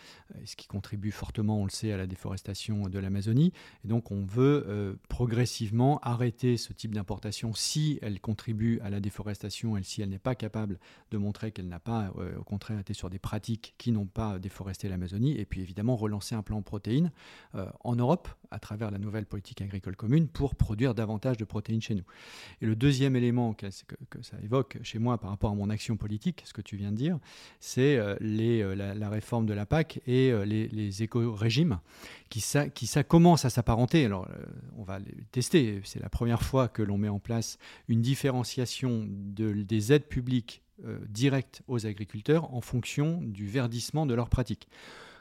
[0.45, 3.53] ce qui contribue fortement, on le sait, à la déforestation de l'Amazonie.
[3.85, 9.77] Et donc on veut progressivement arrêter ce type d'importation si elle contribue à la déforestation
[9.77, 10.79] et si elle n'est pas capable
[11.11, 14.89] de montrer qu'elle n'a pas, au contraire, été sur des pratiques qui n'ont pas déforesté
[14.89, 15.39] l'Amazonie.
[15.39, 17.11] Et puis évidemment relancer un plan protéines
[17.53, 21.95] en Europe à travers la nouvelle politique agricole commune pour produire davantage de protéines chez
[21.95, 22.05] nous.
[22.63, 26.43] Et le deuxième élément que ça évoque, chez moi par rapport à mon action politique,
[26.45, 27.19] ce que tu viens de dire,
[27.61, 31.81] c'est euh, euh, la, réforme de la PAC et euh, les, éco-régimes
[32.29, 34.05] qui, ça, à s'apparenter.
[34.05, 34.29] Alors,
[34.77, 35.81] on va les tester.
[35.85, 37.59] C'est la première fois que l'on met en place
[37.89, 40.63] une différenciation de, des aides publiques
[41.09, 44.69] directes aux agriculteurs en fonction du verdissement de leurs pratiques.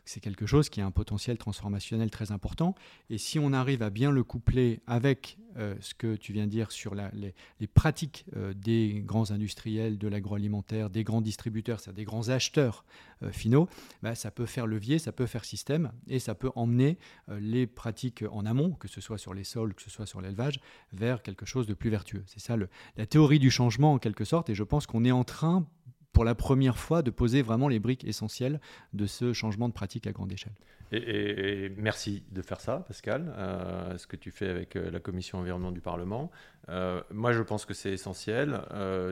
[0.06, 2.76] C'est quelque chose qui a un potentiel transformationnel très important.
[3.10, 6.52] Et si on arrive à bien le coupler avec euh, ce que tu viens de
[6.52, 7.34] dire sur les,
[7.68, 12.86] pratiques euh, des grands industriels de l'agroalimentaire, des grands distributeurs, c'est-à-dire des grands acheteurs
[13.22, 13.68] euh, finaux,
[14.02, 16.98] bah, ça peut faire levier, ça peut faire système et ça peut emmener
[17.40, 20.60] les pratiques en amont, que ce soit sur les sols, que ce soit sur l'élevage,
[20.94, 22.24] vers quelque chose de plus vertueux.
[22.28, 22.56] C'est ça
[22.98, 25.68] la théorie du changement en quelque sorte et je pense qu'on est en train
[26.14, 28.60] pour la première fois de poser vraiment les briques essentielles
[28.94, 30.54] de ce changement de pratique à grande échelle.
[30.92, 35.40] Et, merci de faire ça, Pascal, euh, ce que tu fais avec euh, la Commission
[35.40, 36.32] environnement du Parlement.
[36.68, 38.62] Euh, moi, je pense que c'est essentiel.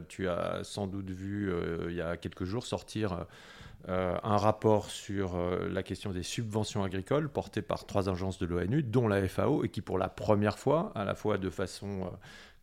[0.09, 1.51] tu as sans doute vu,
[1.87, 3.25] il y a quelques jours, sortir
[3.87, 5.37] un rapport sur
[5.69, 9.69] la question des subventions agricoles porté par trois agences de l'ONU, dont la FAO, et
[9.69, 12.11] qui, pour la première fois, à la fois de façon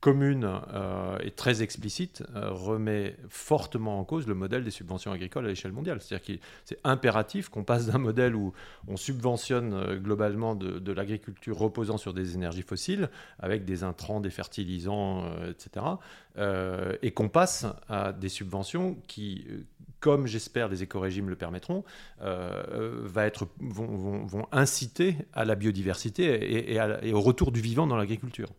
[0.06, 5.46] commune euh, et très explicite euh, remet fortement en cause le modèle des subventions agricoles
[5.46, 6.00] à l'échelle mondiale.
[6.00, 8.52] C'est-à-dire que c'est impératif qu'on passe d'un modèle où
[8.86, 14.30] on subventionne euh, globalement de, l'agriculture reposant sur des énergies fossiles, avec des intrants, des
[14.30, 15.84] fertilisants, etc.,
[17.02, 19.46] et qu'on passe à des subventions qui,
[20.00, 21.82] comme j'espère les éco-régimes le permettront,
[23.58, 28.50] vont, inciter à la biodiversité et au retour du vivant dans l'agriculture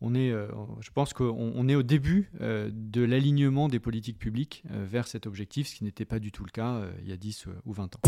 [0.00, 0.48] on est, euh,
[0.80, 5.26] je pense qu'on est au début euh, de l'alignement des politiques publiques euh, vers cet
[5.26, 7.96] objectif, ce qui n'était pas du tout le cas il y a 10 ou 20
[7.96, 8.00] ans.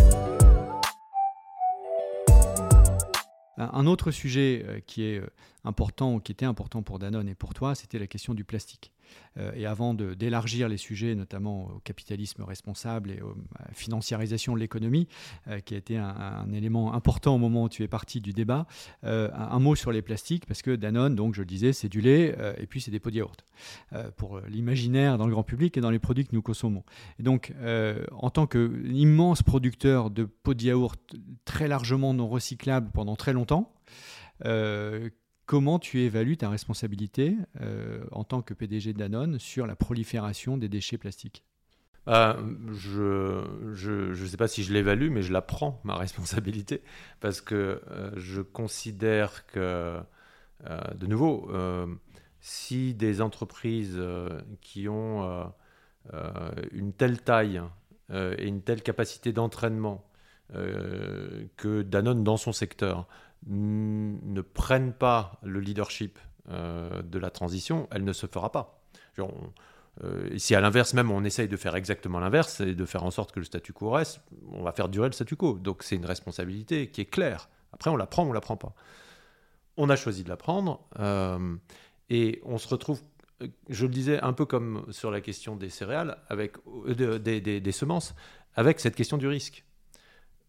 [3.59, 5.22] Un autre sujet qui est
[5.62, 8.92] important, qui était important pour Danone et pour toi, c'était la question du plastique.
[9.38, 13.20] Euh, et avant d'élargir les sujets, notamment au capitalisme responsable et
[13.59, 15.09] à la financiarisation de l'économie,
[15.48, 18.66] euh, qui a été un, élément important au moment où tu es parti du débat,
[19.05, 22.01] euh, un, mot sur les plastiques, parce que Danone, donc je le disais, c'est du
[22.01, 23.44] lait et puis c'est des pots de yaourt,
[24.16, 26.83] pour l'imaginaire dans le grand public et dans les produits que nous consommons.
[27.18, 27.53] Et donc,
[28.11, 31.01] en tant qu'immense producteur de pots de yaourt
[31.44, 33.72] très largement non recyclables pendant très longtemps,
[35.52, 40.56] Comment tu évalues ta responsabilité euh, en tant que PDG de Danone sur la prolifération
[40.56, 41.44] des déchets plastiques?
[42.06, 42.38] Bah,
[42.72, 46.80] je ne sais pas si je l'évalue, mais je la prends, ma responsabilité,
[47.20, 50.00] parce que euh, je considère que,
[50.64, 51.50] euh, de nouveau,
[52.40, 54.00] si des entreprises
[54.62, 55.52] qui ont
[56.72, 57.60] une telle taille
[58.10, 60.10] et une telle capacité d'entraînement
[60.48, 63.06] que Danone dans son secteur
[63.46, 68.83] ne prennent pas le leadership euh, de la transition, elle ne se fera pas.
[70.02, 73.11] Euh, si à l'inverse même on essaye de faire exactement l'inverse et de faire en
[73.11, 75.59] sorte que le statu quo reste, on va faire durer le statu quo.
[75.59, 77.48] Donc c'est une responsabilité qui est claire.
[77.72, 78.74] Après on la prend ou on la prend pas.
[79.76, 81.57] On a choisi de la prendre euh,
[82.11, 83.00] et on se retrouve,
[83.68, 88.14] je le disais un peu comme sur la question des céréales, avec des semences,
[88.55, 89.64] avec cette question du risque.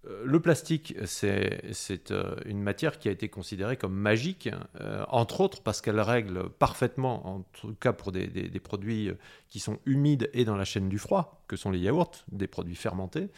[0.06, 5.42] Euh, le plastique, c'est euh, une matière qui a été considérée comme magique, euh, entre
[5.42, 8.28] autres parce qu'elle règle parfaitement, en tout cas pour des,
[8.60, 9.12] produits
[9.50, 12.76] qui sont humides et dans la chaîne du froid, que sont les yaourts, des produits
[12.76, 13.30] fermentés.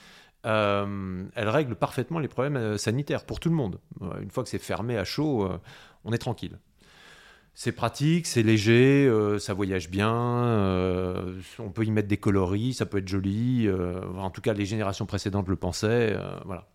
[0.43, 3.79] elle règle parfaitement les problèmes sanitaires pour tout le monde.
[4.21, 5.49] Une fois que c'est fermé à chaud,
[6.03, 6.57] on est tranquille
[7.57, 12.73] c'est pratique, c'est léger, euh, ça voyage bien, euh, on peut y mettre des coloris,
[12.73, 13.65] ça peut être joli.
[13.65, 16.17] Euh, en tout cas, les générations précédentes le pensaient.
[16.45, 16.67] voilà.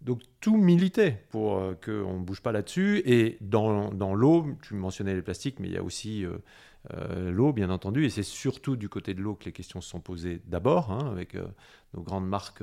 [0.00, 3.02] Donc tout militait pour qu'on ne bouge pas là-dessus.
[3.04, 6.24] Et dans, dans l'eau, tu mentionnais les plastiques, mais il y a aussi
[6.94, 8.04] l'eau, bien entendu.
[8.04, 11.10] Et c'est surtout du côté de l'eau que les questions se sont posées d'abord, hein,
[11.10, 11.36] avec
[11.94, 12.62] nos grandes marques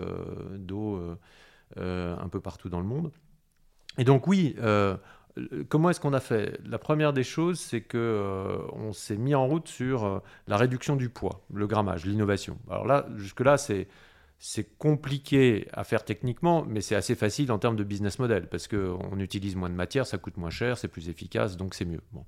[0.55, 1.01] d'eau
[1.75, 3.11] un peu partout dans le monde.
[3.97, 4.55] Et donc oui,
[5.67, 6.59] Comment est-ce qu'on a fait?
[6.65, 10.55] La première des choses, c'est que euh, on s'est mis en route sur euh, la
[10.55, 12.57] réduction du poids, le grammage, l'innovation.
[12.69, 13.87] Alors là, jusque-là, c'est
[14.77, 19.19] compliqué à faire techniquement, mais c'est assez facile en termes de business model parce qu'on
[19.19, 22.01] utilise moins de matière, ça coûte moins cher, c'est plus efficace, donc c'est mieux.
[22.13, 22.23] Bon.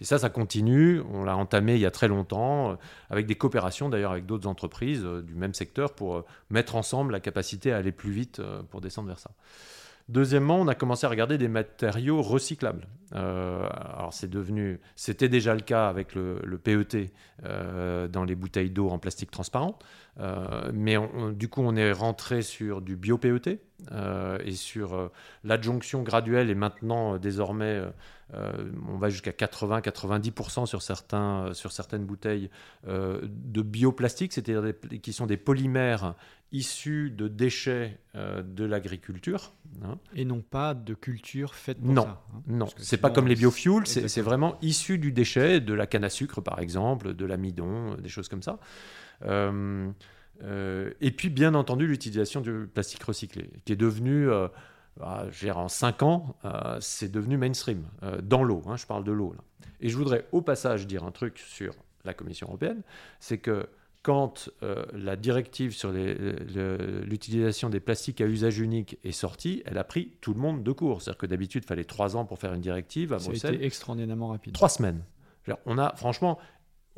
[0.00, 1.00] Et ça, ça continue.
[1.12, 2.74] On l'a entamé il y a très longtemps, euh,
[3.10, 7.72] avec des coopérations d'ailleurs avec d'autres entreprises du même secteur pour mettre ensemble la capacité
[7.72, 9.32] à aller plus vite pour descendre vers ça.
[10.08, 12.86] Deuxièmement, on a commencé à regarder des matériaux recyclables.
[13.14, 17.10] Euh, alors c'est devenu, c'était déjà le cas avec le, PET
[17.44, 19.78] euh, dans les bouteilles d'eau en plastique transparent,
[20.20, 20.96] euh, mais
[21.32, 23.60] du coup on est rentré sur du bio-PET
[24.44, 25.10] et sur
[25.44, 27.80] l'adjonction graduelle et maintenant désormais
[28.34, 32.50] on va jusqu'à 80-90% sur, certains, sur certaines bouteilles
[32.84, 36.14] de bioplastique, c'est-à-dire qui sont des polymères
[36.52, 39.52] issus de déchets euh, de l'agriculture.
[39.82, 39.98] Hein.
[40.14, 42.22] Et non pas de culture faite pour non, ça.
[42.34, 42.42] Hein.
[42.46, 46.10] Non, c'est pas comme les biofuels, c'est vraiment issu du déchet, de la canne à
[46.10, 48.58] sucre par exemple, de l'amidon, des choses comme ça.
[49.24, 49.90] Euh,
[51.00, 54.28] et puis, bien entendu, l'utilisation du plastique recyclé, qui est devenu,
[54.98, 56.36] bah, en 5 ans,
[56.80, 57.84] c'est devenu mainstream,
[58.22, 59.34] dans l'eau, hein, je parle de l'eau.
[59.80, 62.82] Et je voudrais au passage dire un truc sur la Commission européenne,
[63.20, 63.68] c'est que
[64.02, 69.84] quand euh, la directive sur l'utilisation des plastiques à usage unique est sortie, elle a
[69.84, 71.02] pris tout le monde de court.
[71.02, 73.12] C'est-à-dire que d'habitude, il fallait trois ans pour faire une directive.
[73.12, 74.54] À Ça a été extraordinairement rapide.
[74.54, 75.02] Trois semaines.
[75.66, 76.38] On a, franchement,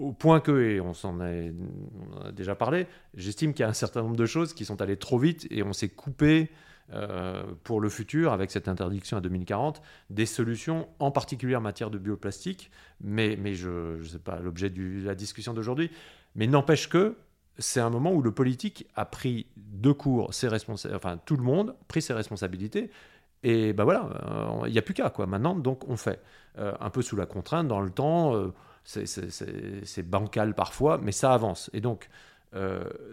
[0.00, 4.02] au point que, et on s'en a, déjà parlé, j'estime qu'il y a un certain
[4.02, 6.50] nombre de choses qui sont allées trop vite et on s'est coupé
[6.92, 11.90] euh, pour le futur, avec cette interdiction à 2040, des solutions, en particulier en matière
[11.90, 15.90] de bioplastique, mais, mais je ne sais pas l'objet de la discussion d'aujourd'hui,
[16.34, 17.16] mais n'empêche que
[17.58, 21.42] c'est un moment où le politique a pris de court ses responsabilités, enfin tout le
[21.42, 22.90] monde a pris ses responsabilités,
[23.42, 24.08] et ben voilà,
[24.62, 25.26] euh, il n'y a plus qu'à quoi.
[25.26, 26.20] Maintenant, donc on fait
[26.58, 28.34] euh, un peu sous la contrainte dans le temps.
[28.90, 31.70] C'est bancal parfois, mais ça avance.
[31.72, 32.08] Et donc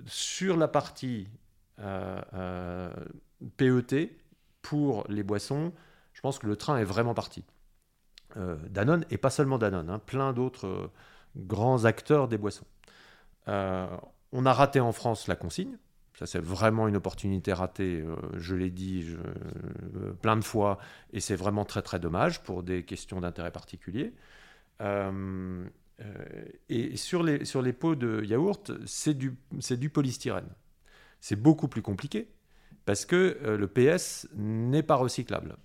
[0.05, 1.27] sur la partie
[3.57, 4.17] PET
[4.61, 5.71] pour les boissons,
[6.13, 7.45] je pense que le train est vraiment parti.
[8.37, 10.91] Euh, Danone, et pas seulement Danone, hein, plein d'autres euh,
[11.35, 12.65] grands acteurs des boissons.
[13.47, 13.87] Euh,
[14.31, 15.77] on a raté en France la consigne.
[16.13, 18.03] Ça, c'est vraiment une opportunité ratée,
[18.37, 19.15] je l'ai dit
[20.23, 20.79] plein de fois,
[21.13, 24.15] et c'est vraiment très très dommage pour des questions d'intérêt particulier.
[26.69, 30.49] Et sur les, sur les pots de yaourt, c'est du, du polystyrène.
[31.19, 32.27] C'est beaucoup plus compliqué
[32.87, 35.57] parce que euh, le PS n'est pas recyclable.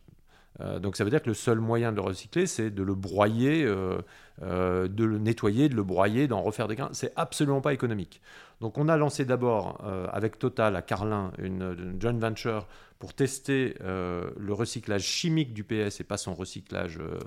[0.61, 2.94] Euh, donc ça veut dire que le seul moyen de le recycler, c'est de le
[2.94, 4.03] broyer, euh,
[4.40, 6.90] de le nettoyer, de le broyer, d'en refaire des grains.
[6.92, 8.20] C'est absolument pas économique.
[8.61, 12.68] Donc on a lancé d'abord avec Total à Carlin une joint venture
[13.03, 17.01] pour tester euh, le recyclage chimique du PS et pas son recyclage.
[17.01, 17.19] Euh,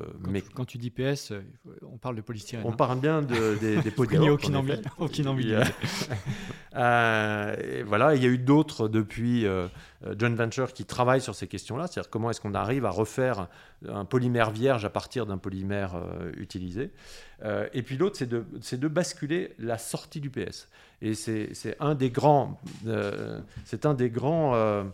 [0.53, 1.41] quand, tu dis PS, euh,
[1.81, 2.65] on parle de polystyrène.
[2.65, 2.75] On hein.
[2.77, 5.53] parle bien de, des, des pots de aucune, envie, aucune envie.
[6.71, 9.45] voilà, il y a eu d'autres depuis
[10.17, 13.49] John Venture qui travaillent sur ces questions-là, c'est-à-dire comment est-ce qu'on arrive à refaire
[13.85, 16.01] un polymère vierge à partir d'un polymère
[16.37, 16.91] utilisé.
[17.73, 20.69] et puis l'autre, c'est de, de basculer la sortie du PS.
[21.01, 22.61] Et c'est un des grands,
[23.65, 24.85] c'est un des grands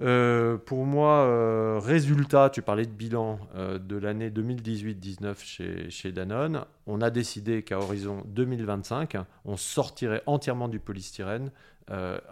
[0.00, 6.12] euh, pour moi, euh, résultat, tu parlais de bilan euh, de l'année 2018-19 chez, chez,
[6.12, 6.64] Danone.
[6.86, 11.50] On a décidé qu'à horizon 2025, on sortirait entièrement du polystyrène,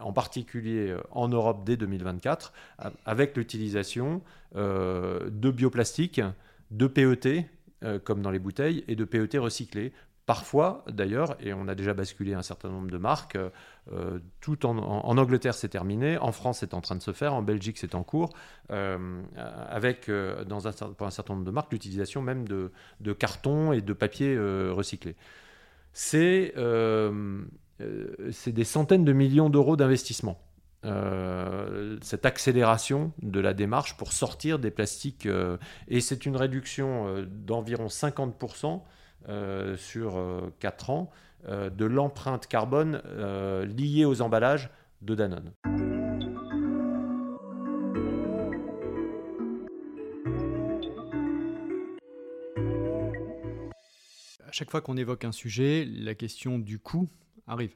[0.00, 2.52] en particulier en Europe dès 2024,
[3.06, 4.20] avec l'utilisation
[4.54, 6.20] de bioplastiques,
[6.70, 7.46] de PET,
[8.04, 9.94] comme dans les bouteilles, et de PET recyclés
[10.26, 13.38] Parfois, d'ailleurs, et on a déjà basculé un certain nombre de marques,
[13.92, 17.42] euh, tout en, Angleterre c'est terminé, en France c'est en train de se faire, en
[17.42, 18.30] Belgique c'est en cours,
[18.72, 23.12] euh, avec euh, dans un, pour un certain nombre de marques l'utilisation même de, de,
[23.12, 25.14] carton et de papier recyclé.
[25.92, 26.54] C'est
[27.78, 30.40] des centaines de millions d'euros d'investissement.
[32.02, 35.28] cette accélération de la démarche pour sortir des plastiques,
[35.86, 38.82] et c'est une réduction d'environ 50%
[39.28, 40.22] euh, sur
[40.60, 41.10] 4 euh, ans
[41.48, 43.02] euh, de l'empreinte carbone
[43.64, 44.70] liée aux emballages
[45.02, 45.52] de Danone.
[54.46, 57.08] À chaque fois qu'on évoque un sujet, la question du coût
[57.48, 57.74] arrive.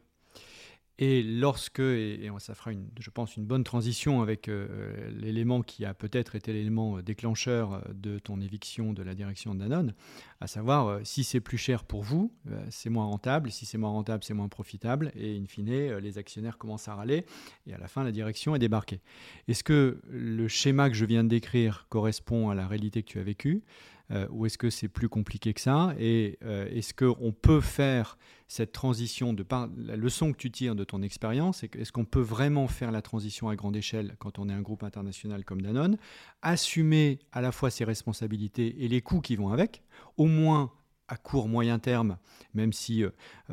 [1.02, 5.94] Et lorsque, et, ça fera, je pense, une bonne transition avec euh, l'élément qui a
[5.94, 9.94] peut-être été l'élément déclencheur de ton éviction de la direction de Danone,
[10.42, 13.78] à savoir euh, si c'est plus cher pour vous, euh, c'est moins rentable, si c'est
[13.78, 17.24] moins rentable, c'est moins profitable, et in fine, les actionnaires commencent à râler,
[17.66, 19.00] et à la fin, la direction est débarquée.
[19.48, 23.18] Est-ce que le schéma que je viens de décrire correspond à la réalité que tu
[23.18, 23.62] as vécue?
[24.10, 28.18] Euh, ou est-ce que c'est plus compliqué que ça Et euh, est-ce qu'on peut faire
[28.48, 32.20] cette transition de par la leçon que tu tires de ton expérience Est-ce qu'on peut
[32.20, 35.96] vraiment faire la transition à grande échelle quand on est un groupe international comme Danone
[36.42, 39.82] Assumer à la fois ses responsabilités et les coûts qui vont avec,
[40.16, 40.72] au moins
[41.10, 42.16] à court, moyen terme,
[42.54, 43.10] même si euh,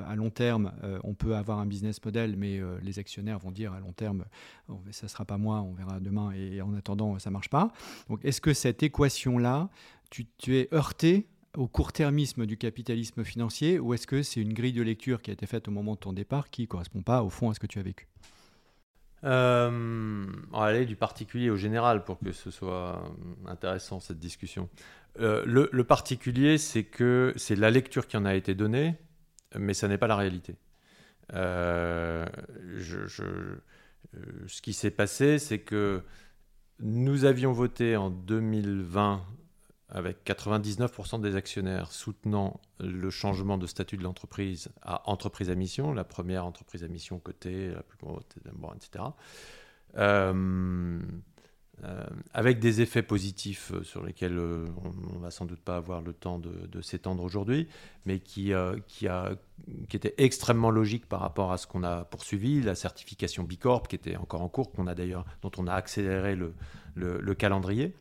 [0.07, 0.71] à long terme,
[1.03, 4.25] on peut avoir un business model, mais les actionnaires vont dire à long terme,
[4.91, 7.71] ça ne sera pas moi, on verra demain, et, en attendant, ça marche pas.
[8.09, 9.69] Donc, est-ce que cette équation-là,
[10.09, 14.83] tu, es heurté au court-termisme du capitalisme financier ou est-ce que c'est une grille de
[14.83, 17.29] lecture qui a été faite au moment de ton départ qui ne correspond pas au
[17.29, 18.07] fond à ce que tu as vécu?
[19.27, 23.03] Euh, On va aller du particulier au général pour que ce soit
[23.45, 24.69] intéressant cette discussion.
[25.19, 28.95] Euh, le, particulier, c'est que c'est la lecture qui en a été donnée,
[29.57, 30.55] mais ça n'est pas la réalité.
[31.33, 32.25] Euh,
[34.47, 36.01] ce qui s'est passé, c'est que
[36.79, 39.25] nous avions voté en 2020
[39.89, 45.93] avec 99% des actionnaires soutenant le changement de statut de l'entreprise à entreprise à mission,
[45.93, 48.23] la première entreprise à mission cotée, la plus grosse,
[48.75, 49.05] etc.
[49.97, 50.99] Euh,
[51.83, 56.01] euh, avec des effets positifs euh, sur lesquels on ne va sans doute pas avoir
[56.01, 57.67] le temps de, s'étendre aujourd'hui,
[58.05, 58.51] mais qui,
[58.87, 59.31] qui, a,
[59.87, 63.95] qui était extrêmement logique par rapport à ce qu'on a poursuivi, la certification Bicorp qui
[63.95, 66.53] était encore en cours, qu'on a dont on a accéléré le,
[66.95, 67.93] le, le calendrier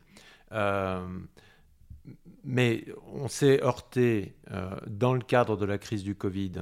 [2.43, 6.53] mais on s'est heurté euh, dans le cadre de la crise du Covid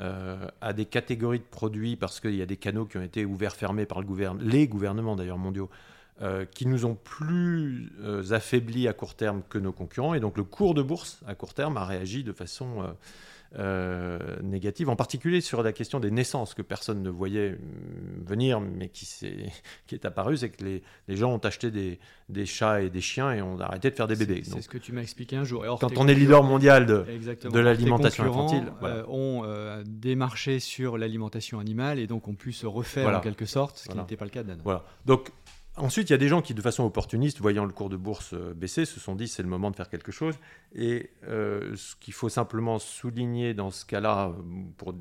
[0.00, 3.24] euh, à des catégories de produits parce qu'il y a des canaux qui ont été
[3.24, 5.68] ouverts, fermés par le gouvernement, les gouvernements d'ailleurs mondiaux,
[6.22, 7.92] euh, qui nous ont plus
[8.30, 10.14] affaiblis à court terme que nos concurrents.
[10.14, 12.96] Et donc le cours de bourse à court terme a réagi de façon
[13.56, 18.60] euh, négative, en particulier sur la question des naissances que personne ne voyait mm, venir,
[18.60, 19.50] mais qui, est,
[19.86, 23.00] qui est apparu, c'est que les, les, gens ont acheté des, des, chats et des
[23.00, 24.42] chiens et ont arrêté de faire des bébés.
[24.44, 25.64] C'est ce que tu m'as expliqué un jour.
[25.80, 27.06] quand on est leader mondial de,
[27.50, 32.66] de l'alimentation infantile, euh, ont euh, démarché sur l'alimentation animale et donc ont pu se
[32.66, 34.60] refaire en quelque sorte, ce qui n'était pas le cas d'Anne.
[34.62, 34.84] Voilà.
[35.06, 35.32] Donc
[35.78, 38.32] Ensuite, il y a des gens qui, de façon opportuniste, voyant le cours de bourse
[38.34, 40.34] euh, baisser, se sont dit c'est le moment de faire quelque chose.
[40.74, 44.32] Et euh, ce qu'il faut simplement souligner dans ce cas-là,
[44.76, 44.94] pour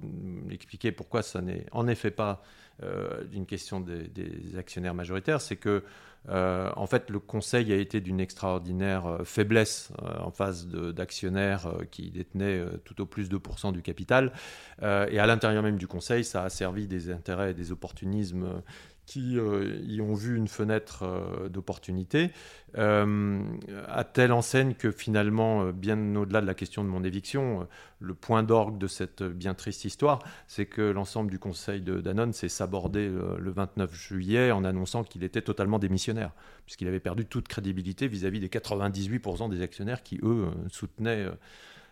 [0.51, 2.43] expliquer pourquoi ça n'est en effet pas
[2.83, 4.11] euh, une question des,
[4.57, 5.83] actionnaires majoritaires, c'est que
[6.29, 12.99] en fait, le Conseil a été d'une extraordinaire faiblesse en face d'actionnaires qui détenaient tout
[12.99, 14.33] au plus 2% du capital.
[14.81, 18.61] et à l'intérieur même du Conseil, ça a servi des intérêts et des opportunismes
[19.07, 22.31] qui euh, y ont vu une fenêtre euh, d'opportunité,
[22.77, 23.41] euh,
[23.87, 27.65] à telle enseigne que finalement, bien au-delà de la question de mon éviction,
[27.99, 32.33] le point d'orgue de cette bien triste histoire, c'est que l'ensemble du conseil de Danone
[32.33, 36.31] s'est sabordé le 29 juillet en annonçant qu'il était totalement démissionnaire,
[36.65, 41.27] puisqu'il avait perdu toute crédibilité vis-à-vis des 98% des actionnaires qui, eux, soutenaient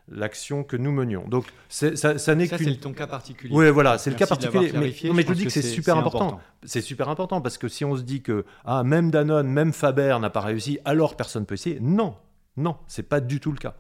[0.08, 1.28] l'action que nous menions.
[1.28, 2.74] Donc ça, ça n'est qu'une.
[2.74, 3.56] C'est ton cas particulier.
[3.56, 4.72] Oui, voilà, c'est le cas particulier.
[4.74, 6.40] Mais, non, mais je, dis que, c'est super important.
[6.64, 10.18] C'est super important parce que si on se dit que ah, même Danone, même Faber
[10.20, 11.80] n'a pas réussi, alors personne ne peut essayer.
[11.80, 12.16] Non,
[12.58, 13.76] non, c'est pas du tout le cas.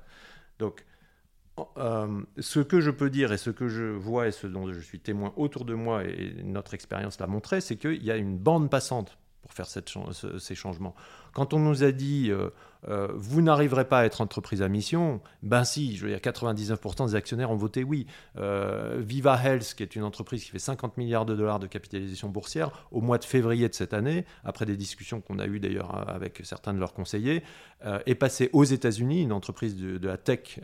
[0.59, 0.85] Donc
[1.77, 4.79] euh, ce que je peux dire et ce que je vois et ce dont je
[4.79, 8.37] suis témoin autour de moi et notre expérience l'a montré, c'est qu'il y a une
[8.37, 9.89] bande passante pour faire cette,
[10.39, 10.95] ces changements.
[11.35, 12.49] Quand on nous a dit euh,
[12.87, 17.07] euh, vous n'arriverez pas à être entreprise à mission, ben si, je veux dire 99%
[17.07, 18.07] des actionnaires ont voté oui.
[18.37, 22.29] Euh, Viva Health, qui est une entreprise qui fait 50 milliards de dollars de capitalisation
[22.29, 26.07] boursière, au mois de février de cette année, après des discussions qu'on a eues d'ailleurs
[26.09, 27.43] avec certains de leurs conseillers,
[28.05, 30.59] est passée aux États-Unis, une entreprise de, la tech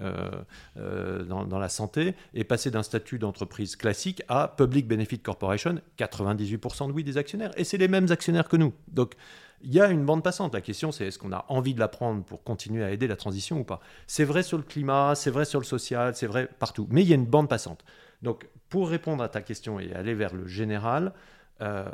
[0.76, 6.88] dans, dans, la santé, est passée d'un statut d'entreprise classique à Public Benefit Corporation, 98%
[6.88, 8.74] de oui des actionnaires, et c'est les mêmes actionnaires que nous.
[8.88, 9.15] Donc
[9.64, 10.53] il y a une bande passante.
[10.53, 13.16] La question, c'est est-ce qu'on a envie de la prendre pour continuer à aider la
[13.16, 13.80] transition ou pas?
[14.07, 16.88] C'est vrai sur le climat, c'est vrai sur le social, c'est vrai partout.
[16.89, 17.84] Mais il y a une bande passante.
[18.22, 21.14] Donc, pour répondre à ta question et aller vers le général,
[21.62, 21.89] euh,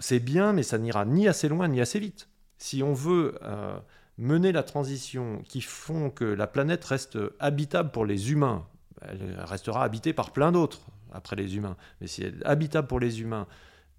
[0.00, 2.28] c'est bien, mais ça n'ira ni assez loin ni assez vite.
[2.58, 3.78] Si on veut euh,
[4.16, 8.66] mener la transition qui font que la planète reste habitable pour les humains,
[9.02, 10.80] elle restera habitée par plein d'autres
[11.12, 11.76] après les humains.
[12.00, 13.46] Mais si elle est habitable pour les humains,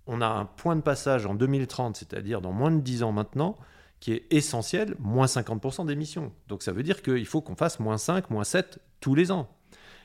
[0.09, 3.57] on a un point de passage en 2030, c'est-à-dire dans moins de 10 ans maintenant,
[3.99, 6.31] qui est essentiel, moins 50% d'émissions.
[6.47, 9.49] Donc ça veut dire qu'il faut qu'on fasse moins 5, moins 7 tous les ans.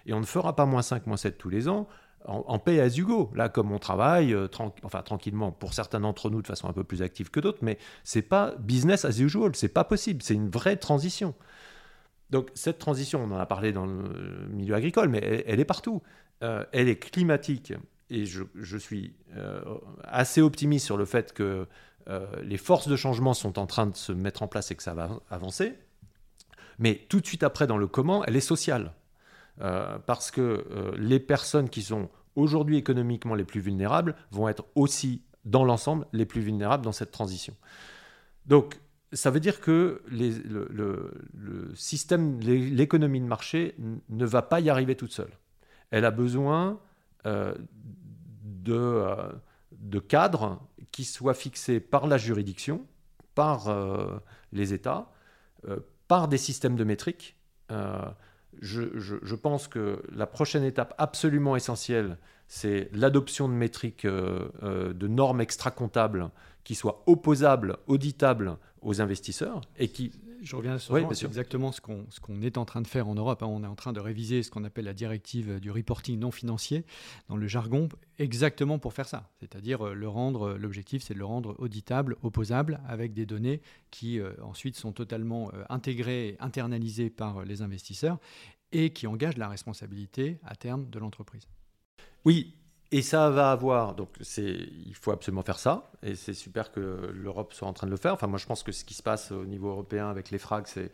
[0.07, 1.89] Et on ne fera pas moins 5, moins 7 tous les ans
[2.27, 3.31] en, paix as you go.
[3.35, 7.03] Là, comme on travaille, euh, tranquillement, pour certains d'entre nous de façon un peu plus
[7.03, 10.77] active que d'autres, mais c'est pas business as usual, c'est pas possible, c'est une vraie
[10.77, 11.35] transition.
[12.31, 16.03] Donc cette transition, on en a parlé dans le milieu agricole, mais elle, est partout.
[16.43, 17.75] Euh, elle est climatique,
[18.11, 19.63] et je, suis euh,
[20.03, 21.67] assez optimiste sur le fait que
[22.09, 24.83] euh, les forces de changement sont en train de se mettre en place et que
[24.83, 25.75] ça va avancer.
[26.79, 28.93] Mais tout de suite après, dans le comment, elle est sociale.
[29.61, 35.23] Euh, parce que les personnes qui sont aujourd'hui économiquement les plus vulnérables vont être aussi,
[35.45, 37.55] dans l'ensemble, les plus vulnérables dans cette transition.
[38.47, 38.81] Donc,
[39.13, 43.77] ça veut dire que le, système, l'économie de marché
[44.09, 45.31] ne va pas y arriver toute seule.
[45.91, 46.81] Elle a besoin
[48.65, 49.33] de, euh,
[49.73, 50.61] de cadres
[50.91, 52.87] qui soient fixés par la juridiction,
[53.35, 54.19] par euh,
[54.53, 55.11] les États,
[55.69, 57.37] euh, par des systèmes de métriques.
[58.61, 66.31] Je, pense que la prochaine étape absolument essentielle, c'est l'adoption de métriques, de normes extra-comptables
[66.63, 70.13] qui soient opposables, auditables aux investisseurs et qui
[70.45, 73.43] je reviens sur oui, c'est exactement ce qu'on est en train de faire en Europe.
[73.43, 73.49] Hein.
[73.49, 76.85] On est en train de réviser ce qu'on appelle la directive du reporting non financier
[77.29, 77.89] dans le jargon,
[78.19, 79.31] exactement pour faire ça.
[79.41, 80.55] C'est-à-dire euh, le rendre.
[80.55, 85.51] L'objectif, c'est de le rendre auditable, opposable, avec des données qui euh, ensuite sont totalement
[85.55, 88.19] euh, intégrées, internalisées par les investisseurs
[88.73, 91.47] et qui engagent la responsabilité à terme de l'entreprise.
[92.25, 92.55] Oui,
[92.93, 97.53] et ça va avoir, donc il faut absolument faire ça, et c'est super que l'Europe
[97.53, 98.15] soit en train de le faire.
[98.15, 100.67] Enfin, moi, je pense que ce qui se passe au niveau européen avec les frags,
[100.67, 100.91] c'est,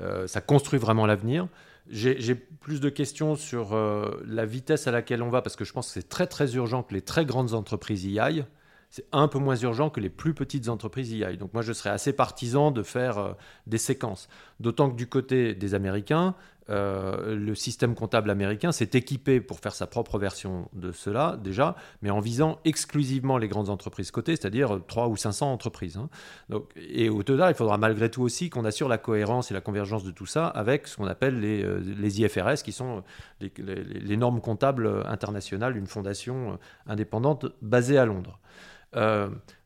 [0.00, 1.46] euh, ça construit vraiment l'avenir.
[1.88, 5.72] J'ai, plus de questions sur euh, la vitesse à laquelle on va, parce que je
[5.72, 8.44] pense que c'est très très urgent que les très grandes entreprises y aillent.
[8.90, 11.38] C'est un peu moins urgent que les plus petites entreprises y aillent.
[11.38, 13.32] Donc moi, je serais assez partisan de faire euh,
[13.66, 14.28] des séquences.
[14.58, 16.34] D'autant que du côté des Américains,
[16.70, 21.74] euh, le système comptable américain s'est équipé pour faire sa propre version de cela déjà,
[22.00, 25.96] mais en visant exclusivement les grandes entreprises cotées, c'est-à-dire 3 ou 500 entreprises.
[25.96, 26.08] Hein.
[26.48, 29.60] Donc, et au total, il faudra malgré tout aussi qu'on assure la cohérence et la
[29.60, 33.02] convergence de tout ça avec ce qu'on appelle les, euh, les, IFRS, qui sont
[33.40, 36.56] les, normes comptables internationales d'une fondation euh,
[36.86, 38.38] indépendante basée à Londres.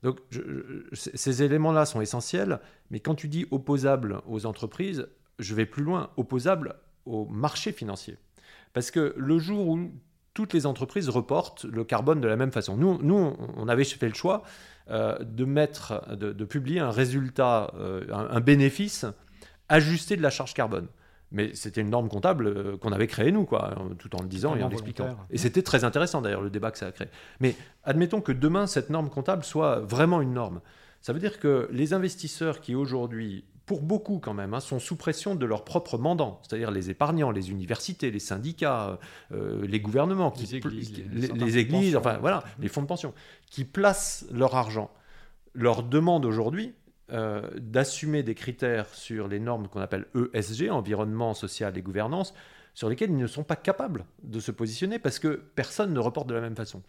[0.03, 0.21] donc
[0.93, 6.11] ces éléments-là sont essentiels, mais quand tu dis opposable aux entreprises, je vais plus loin,
[6.17, 6.77] opposable
[7.07, 8.17] au marché financier.
[8.73, 9.91] Parce que le jour où
[10.35, 14.09] toutes les entreprises reportent le carbone de la même façon, nous, nous on avait fait
[14.09, 14.43] le choix
[14.91, 19.07] euh, de, mettre, de, publier un résultat, euh, un, bénéfice
[19.69, 20.89] ajusté de la charge carbone.
[21.31, 24.55] Mais c'était une norme comptable euh, qu'on avait créée nous, quoi, tout en le disant
[24.57, 25.17] et en l'expliquant.
[25.31, 27.09] Et c'était très intéressant d'ailleurs le débat que ça a créé.
[27.41, 30.61] Mais admettons que demain cette norme comptable soit vraiment une norme.
[31.01, 34.97] Ça veut dire que les investisseurs qui aujourd'hui pour beaucoup quand même, hein, sont sous
[34.97, 38.99] pression de leurs propres mandants, c'est-à-dire les épargnants, les universités, les syndicats,
[39.33, 43.15] euh, les gouvernements, les églises, les, églises enfin voilà, les fonds de pension,
[43.51, 44.91] qui placent leur argent,
[45.55, 46.75] leur demandent aujourd'hui
[47.12, 52.35] euh, d'assumer des critères sur les normes qu'on appelle ESG, environnement, social et gouvernance,
[52.75, 56.27] sur lesquels ils ne sont pas capables de se positionner parce que personne ne reporte
[56.27, 56.83] de la même façon.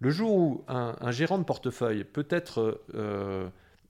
[0.00, 3.48] Le jour où un, gérant de portefeuille peut être euh,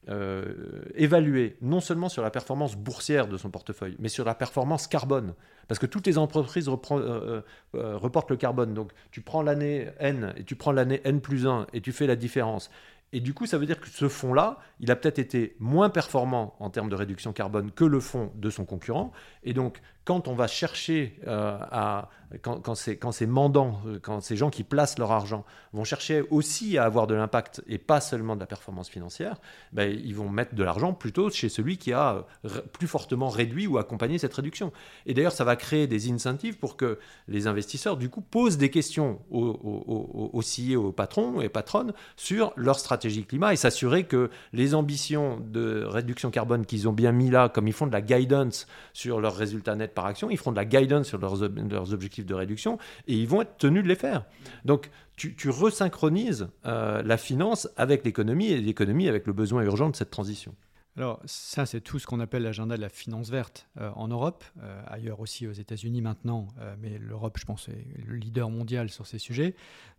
[0.08, 4.86] euh, évaluer non seulement sur la performance boursière de son portefeuille, mais sur la performance
[4.86, 5.34] carbone.
[5.66, 7.42] Parce que toutes les entreprises euh,
[7.74, 8.74] euh, reportent le carbone.
[8.74, 12.06] Donc tu prends l'année N et tu prends l'année N plus 1 et tu fais
[12.06, 12.70] la différence.
[13.12, 16.56] Et du coup, ça veut dire que ce fonds-là, il a peut-être été moins performant
[16.58, 19.12] en termes de réduction carbone que le fonds de son concurrent.
[19.44, 22.08] Et donc, quand on va chercher à
[22.42, 26.84] quand, ces, mandants, euh, quand ces gens qui placent leur argent vont chercher aussi à
[26.84, 29.36] avoir de l'impact et pas seulement de la performance financière,
[29.72, 33.66] ben, ils vont mettre de l'argent plutôt chez celui qui a euh, plus fortement réduit
[33.66, 34.72] ou accompagné cette réduction.
[35.06, 36.98] Et d'ailleurs, ça va créer des incentives pour que
[37.28, 40.42] les investisseurs, du coup, posent des questions aux, aux, aux
[40.76, 46.30] aux patrons et patronnes sur leur stratégie climat et s'assurer que les ambitions de réduction
[46.30, 49.74] carbone qu'ils ont bien mis là, comme ils font de la guidance sur leurs résultats
[49.74, 53.28] nets par action, ils feront de la guidance sur leurs, objectifs de réduction, et ils
[53.28, 54.24] vont être tenus de les faire.
[54.64, 59.96] Donc tu, resynchronises euh, la finance avec l'économie et l'économie avec le besoin urgent de
[59.96, 60.54] cette transition.
[60.96, 64.44] Alors ça, c'est tout ce qu'on appelle l'agenda de la finance verte euh, en Europe,
[64.62, 66.48] euh, ailleurs aussi aux États-Unis maintenant,
[66.80, 69.54] mais l'Europe, je pense, est le leader mondial sur ces sujets.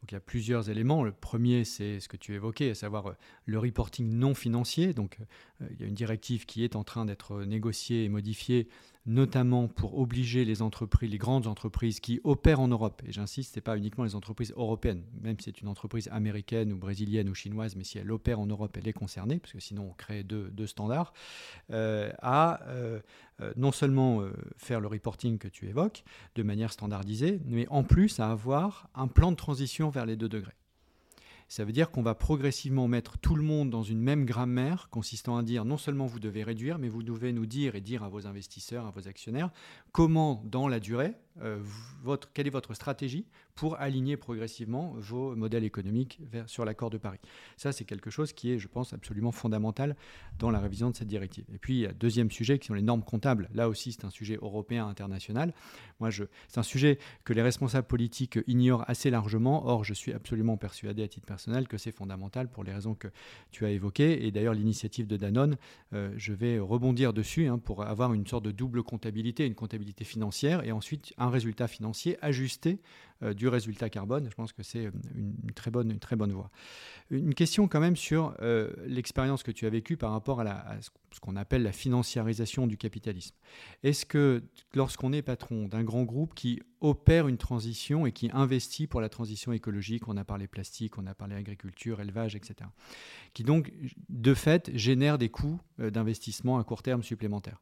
[0.05, 1.03] Donc il y a plusieurs éléments.
[1.03, 3.15] Le premier, c'est ce que tu évoquais, à savoir
[3.47, 4.93] le reporting non financier.
[4.93, 5.17] Donc
[5.71, 8.67] il y a une directive qui est en train d'être négociée et modifiée
[9.05, 13.59] notamment pour obliger les entreprises, les grandes entreprises qui opèrent en Europe, et j'insiste, ce
[13.59, 17.35] n'est pas uniquement les entreprises européennes, même si c'est une entreprise américaine ou brésilienne ou
[17.35, 20.23] chinoise, mais si elle opère en Europe, elle est concernée, parce que sinon on crée
[20.23, 21.13] deux, standards,
[21.71, 22.99] euh, à euh, euh,
[23.55, 24.21] non seulement
[24.57, 26.03] faire le reporting que tu évoques
[26.35, 30.29] de manière standardisée, mais en plus à avoir un plan de transition vers les deux
[30.29, 30.55] degrés.
[31.47, 35.37] Ça veut dire qu'on va progressivement mettre tout le monde dans une même grammaire, consistant
[35.37, 38.09] à dire non seulement vous devez réduire, mais vous devez nous dire et dire à
[38.09, 39.51] vos investisseurs, à vos actionnaires,
[39.91, 41.59] comment dans la durée, euh,
[42.03, 43.25] votre, quelle est votre stratégie
[43.55, 47.19] pour aligner progressivement vos modèles économiques vers, sur l'accord de Paris?
[47.57, 49.95] Ça, c'est quelque chose qui est, je pense, absolument fondamental
[50.39, 51.45] dans la révision de cette directive.
[51.53, 53.49] Et puis, deuxième sujet qui sont les normes comptables.
[53.53, 55.53] Là aussi, c'est un sujet européen, international.
[55.99, 59.67] Moi, c'est un sujet que les responsables politiques ignorent assez largement.
[59.67, 63.07] Or, je suis absolument persuadé à titre personnel que c'est fondamental pour les raisons que
[63.51, 64.25] tu as évoquées.
[64.25, 65.57] Et d'ailleurs, l'initiative de Danone,
[65.93, 70.03] euh, je vais rebondir dessus hein, pour avoir une sorte de double comptabilité, une comptabilité
[70.03, 72.79] financière et ensuite résultat financier ajusté
[73.35, 74.27] du résultat carbone.
[74.29, 76.51] Je pense que c'est une, très bonne, une très bonne voie.
[77.09, 78.35] Une question quand même sur
[78.85, 82.75] l'expérience que tu as vécue par rapport à, à ce qu'on appelle la financiarisation du
[82.77, 83.35] capitalisme.
[83.83, 88.85] Est-ce que lorsqu'on est patron d'un grand groupe qui opère une transition et qui investit
[88.85, 92.69] pour la transition écologique, on a parlé plastique, on a parlé agriculture, élevage, etc.,
[93.33, 93.71] qui donc
[94.09, 97.61] de fait génère des coûts d'investissement à court terme supplémentaires.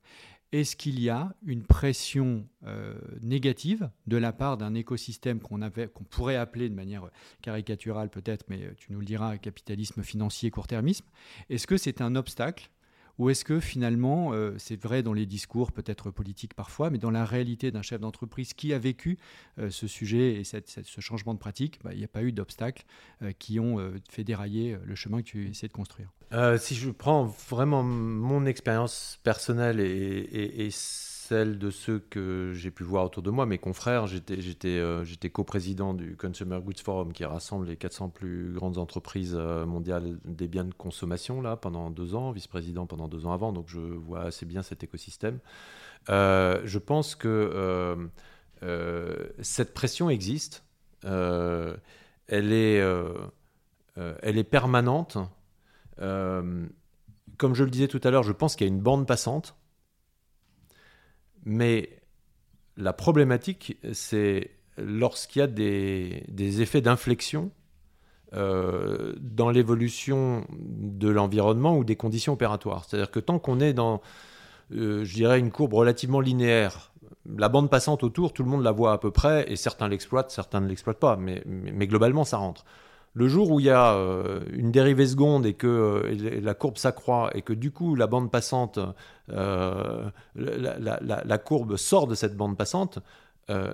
[0.54, 6.04] Est-ce qu'il y a une pression euh, négative de la part d'un écosystème qu'on qu'on
[6.04, 7.10] pourrait appeler de manière
[7.42, 11.08] caricaturale peut-être, mais tu nous le diras, capitalisme financier court-termisme?
[11.50, 12.70] Est-ce que c'est un obstacle
[13.20, 17.12] ou est-ce que finalement, euh, c'est vrai dans les discours, peut-être politiques parfois, mais dans
[17.12, 19.18] la réalité d'un chef d'entreprise qui a vécu
[19.60, 22.86] euh, ce sujet et ce changement de pratique, bah, il n'y a pas eu d'obstacles
[23.22, 23.78] euh, qui ont
[24.10, 26.10] fait dérailler le chemin que tu essaies de construire?
[26.58, 30.72] Si je prends vraiment mon expérience personnelle et, et
[31.34, 34.06] de ceux que j'ai pu voir autour de moi, mes confrères.
[34.08, 38.78] J'étais, j'étais, euh, j'étais coprésident du Consumer Goods Forum qui rassemble les 400 plus grandes
[38.78, 43.34] entreprises euh, mondiales des biens de consommation là pendant deux ans, vice-président pendant deux ans
[43.34, 45.40] avant, donc je vois assez bien cet écosystème.
[46.10, 47.98] Euh, je pense que
[49.42, 50.64] cette pression existe.
[51.04, 51.82] elle,
[52.30, 52.84] est,
[53.96, 55.18] elle est permanente.
[55.98, 56.70] comme
[57.56, 59.58] je le disais tout à l'heure, je pense qu'il y a une bande passante
[61.46, 61.90] mais
[62.78, 67.52] la problématique, c'est lorsqu'il y a des, effets d'inflexion
[68.34, 72.86] euh, dans l'évolution de l'environnement ou des conditions opératoires.
[72.86, 74.02] C'est-à-dire que tant qu'on est dans,
[74.74, 76.92] euh, je dirais, une courbe relativement linéaire,
[77.38, 80.32] la bande passante autour, tout le monde la voit à peu près, et certains l'exploitent,
[80.32, 81.42] certains ne l'exploitent pas, mais,
[81.88, 82.66] globalement, ça rentre.
[83.16, 86.78] Le jour où il y a euh, une dérivée seconde et que euh, la courbe
[86.78, 88.80] s'accroît et que du coup la bande passante,
[89.30, 93.00] euh, la, courbe sort de cette bande passante,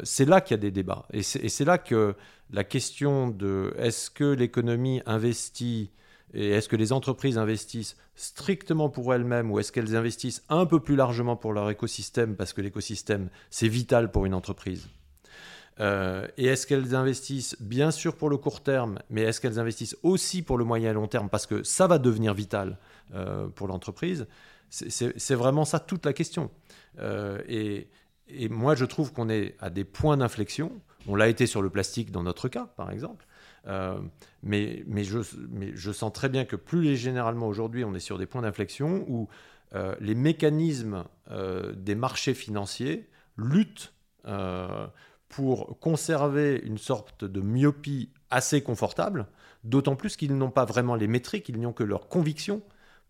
[0.03, 1.05] c'est là qu'il y a des débats.
[1.13, 2.15] Et c'est là que
[2.51, 5.91] la question de est-ce que l'économie investit
[6.33, 10.79] et est-ce que les entreprises investissent strictement pour elles-mêmes ou est-ce qu'elles investissent un peu
[10.79, 14.89] plus largement pour leur écosystème parce que l'écosystème c'est vital pour une entreprise?
[15.79, 19.97] Euh, et est-ce qu'elles investissent bien sûr pour le court terme, mais est-ce qu'elles investissent
[20.03, 22.77] aussi pour le moyen et long terme parce que ça va devenir vital
[23.13, 24.27] euh, pour l'entreprise?
[24.69, 26.51] C'est vraiment ça toute la question.
[26.99, 27.87] Euh, et,
[28.49, 30.71] moi, je trouve qu'on est à des points d'inflexion.
[31.07, 33.25] On l'a été sur le plastique dans notre cas, par exemple.
[34.43, 39.05] mais, je sens très bien que plus généralement aujourd'hui, on est sur des points d'inflexion
[39.07, 39.27] où
[39.99, 41.05] les mécanismes
[41.75, 43.91] des marchés financiers luttent
[45.29, 49.27] pour conserver une sorte de myopie assez confortable,
[49.63, 52.61] d'autant plus qu'ils n'ont pas vraiment les métriques, ils n'ont que leurs convictions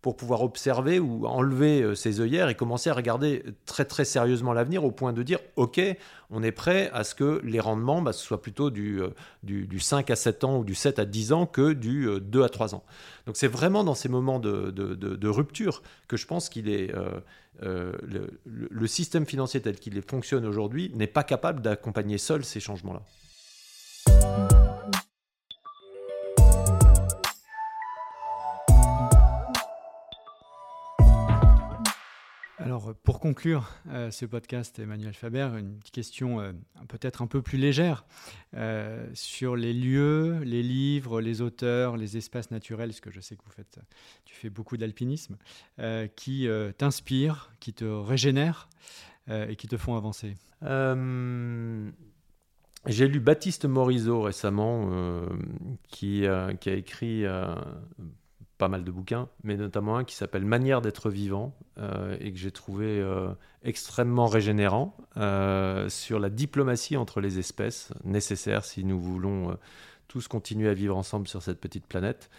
[0.02, 4.54] pour pouvoir observer ou enlever euh, ses œillères et commencer à regarder très très sérieusement
[4.54, 5.82] l'avenir au point de dire ok
[6.30, 9.10] on est prêt à ce que les rendements bah, soit plutôt du, euh,
[9.44, 12.46] du, 5 à 7 ans ou du 7 à 10 ans que du 2 euh,
[12.46, 12.84] à 3 ans.
[13.26, 16.94] Donc c'est vraiment dans ces moments de, rupture que je pense qu'il est
[17.62, 23.02] le, système financier tel qu'il fonctionne aujourd'hui n'est pas capable d'accompagner seul ces changements-là.
[32.62, 36.52] Alors, pour conclure euh, ce podcast, Emmanuel Faber, une question euh,
[36.90, 38.06] peut-être un peu plus légère
[38.54, 43.38] euh, sur les lieux, les livres, les auteurs, les espaces naturels, ce que je sais
[43.38, 43.80] que vous faites,
[44.26, 45.38] tu fais beaucoup d'alpinisme,
[46.18, 46.48] qui
[46.78, 48.68] t'inspirent, qui te régénèrent
[49.30, 50.36] et qui te font avancer.
[52.86, 54.90] J'ai lu Baptiste Morisot récemment,
[55.88, 56.26] qui,
[56.60, 57.24] qui, a écrit
[58.60, 62.38] pas mal de bouquins, mais notamment un qui s'appelle Manière d'être vivant euh, et que
[62.38, 63.30] j'ai trouvé euh,
[63.64, 69.58] extrêmement régénérant euh, sur la diplomatie entre les espèces nécessaire si nous voulons
[70.10, 72.30] tous continuer à vivre ensemble sur cette petite planète.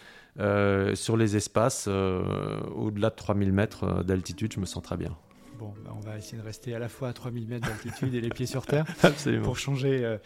[0.95, 5.17] sur les espaces, au-delà de 3000 mètres d'altitude, je me sens très bien.
[5.61, 8.21] Bon, bah, on va essayer de rester à la fois à 3000 mètres d'altitude et
[8.21, 8.83] les pieds sur terre
[9.43, 10.17] pour changer, euh,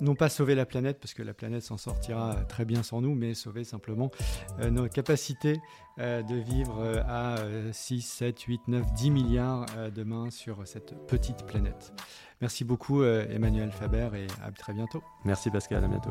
[0.00, 3.14] non pas sauver la planète, parce que la planète s'en sortira très bien sans nous,
[3.14, 4.10] mais sauver simplement
[4.58, 5.60] euh, nos capacités
[6.00, 7.36] euh, de vivre à
[7.70, 11.92] 6, 7, 8, 9, 10 milliards demain sur cette petite planète.
[12.40, 15.04] Merci beaucoup Emmanuel Faber et à très bientôt.
[15.24, 16.10] Merci Pascal, à bientôt.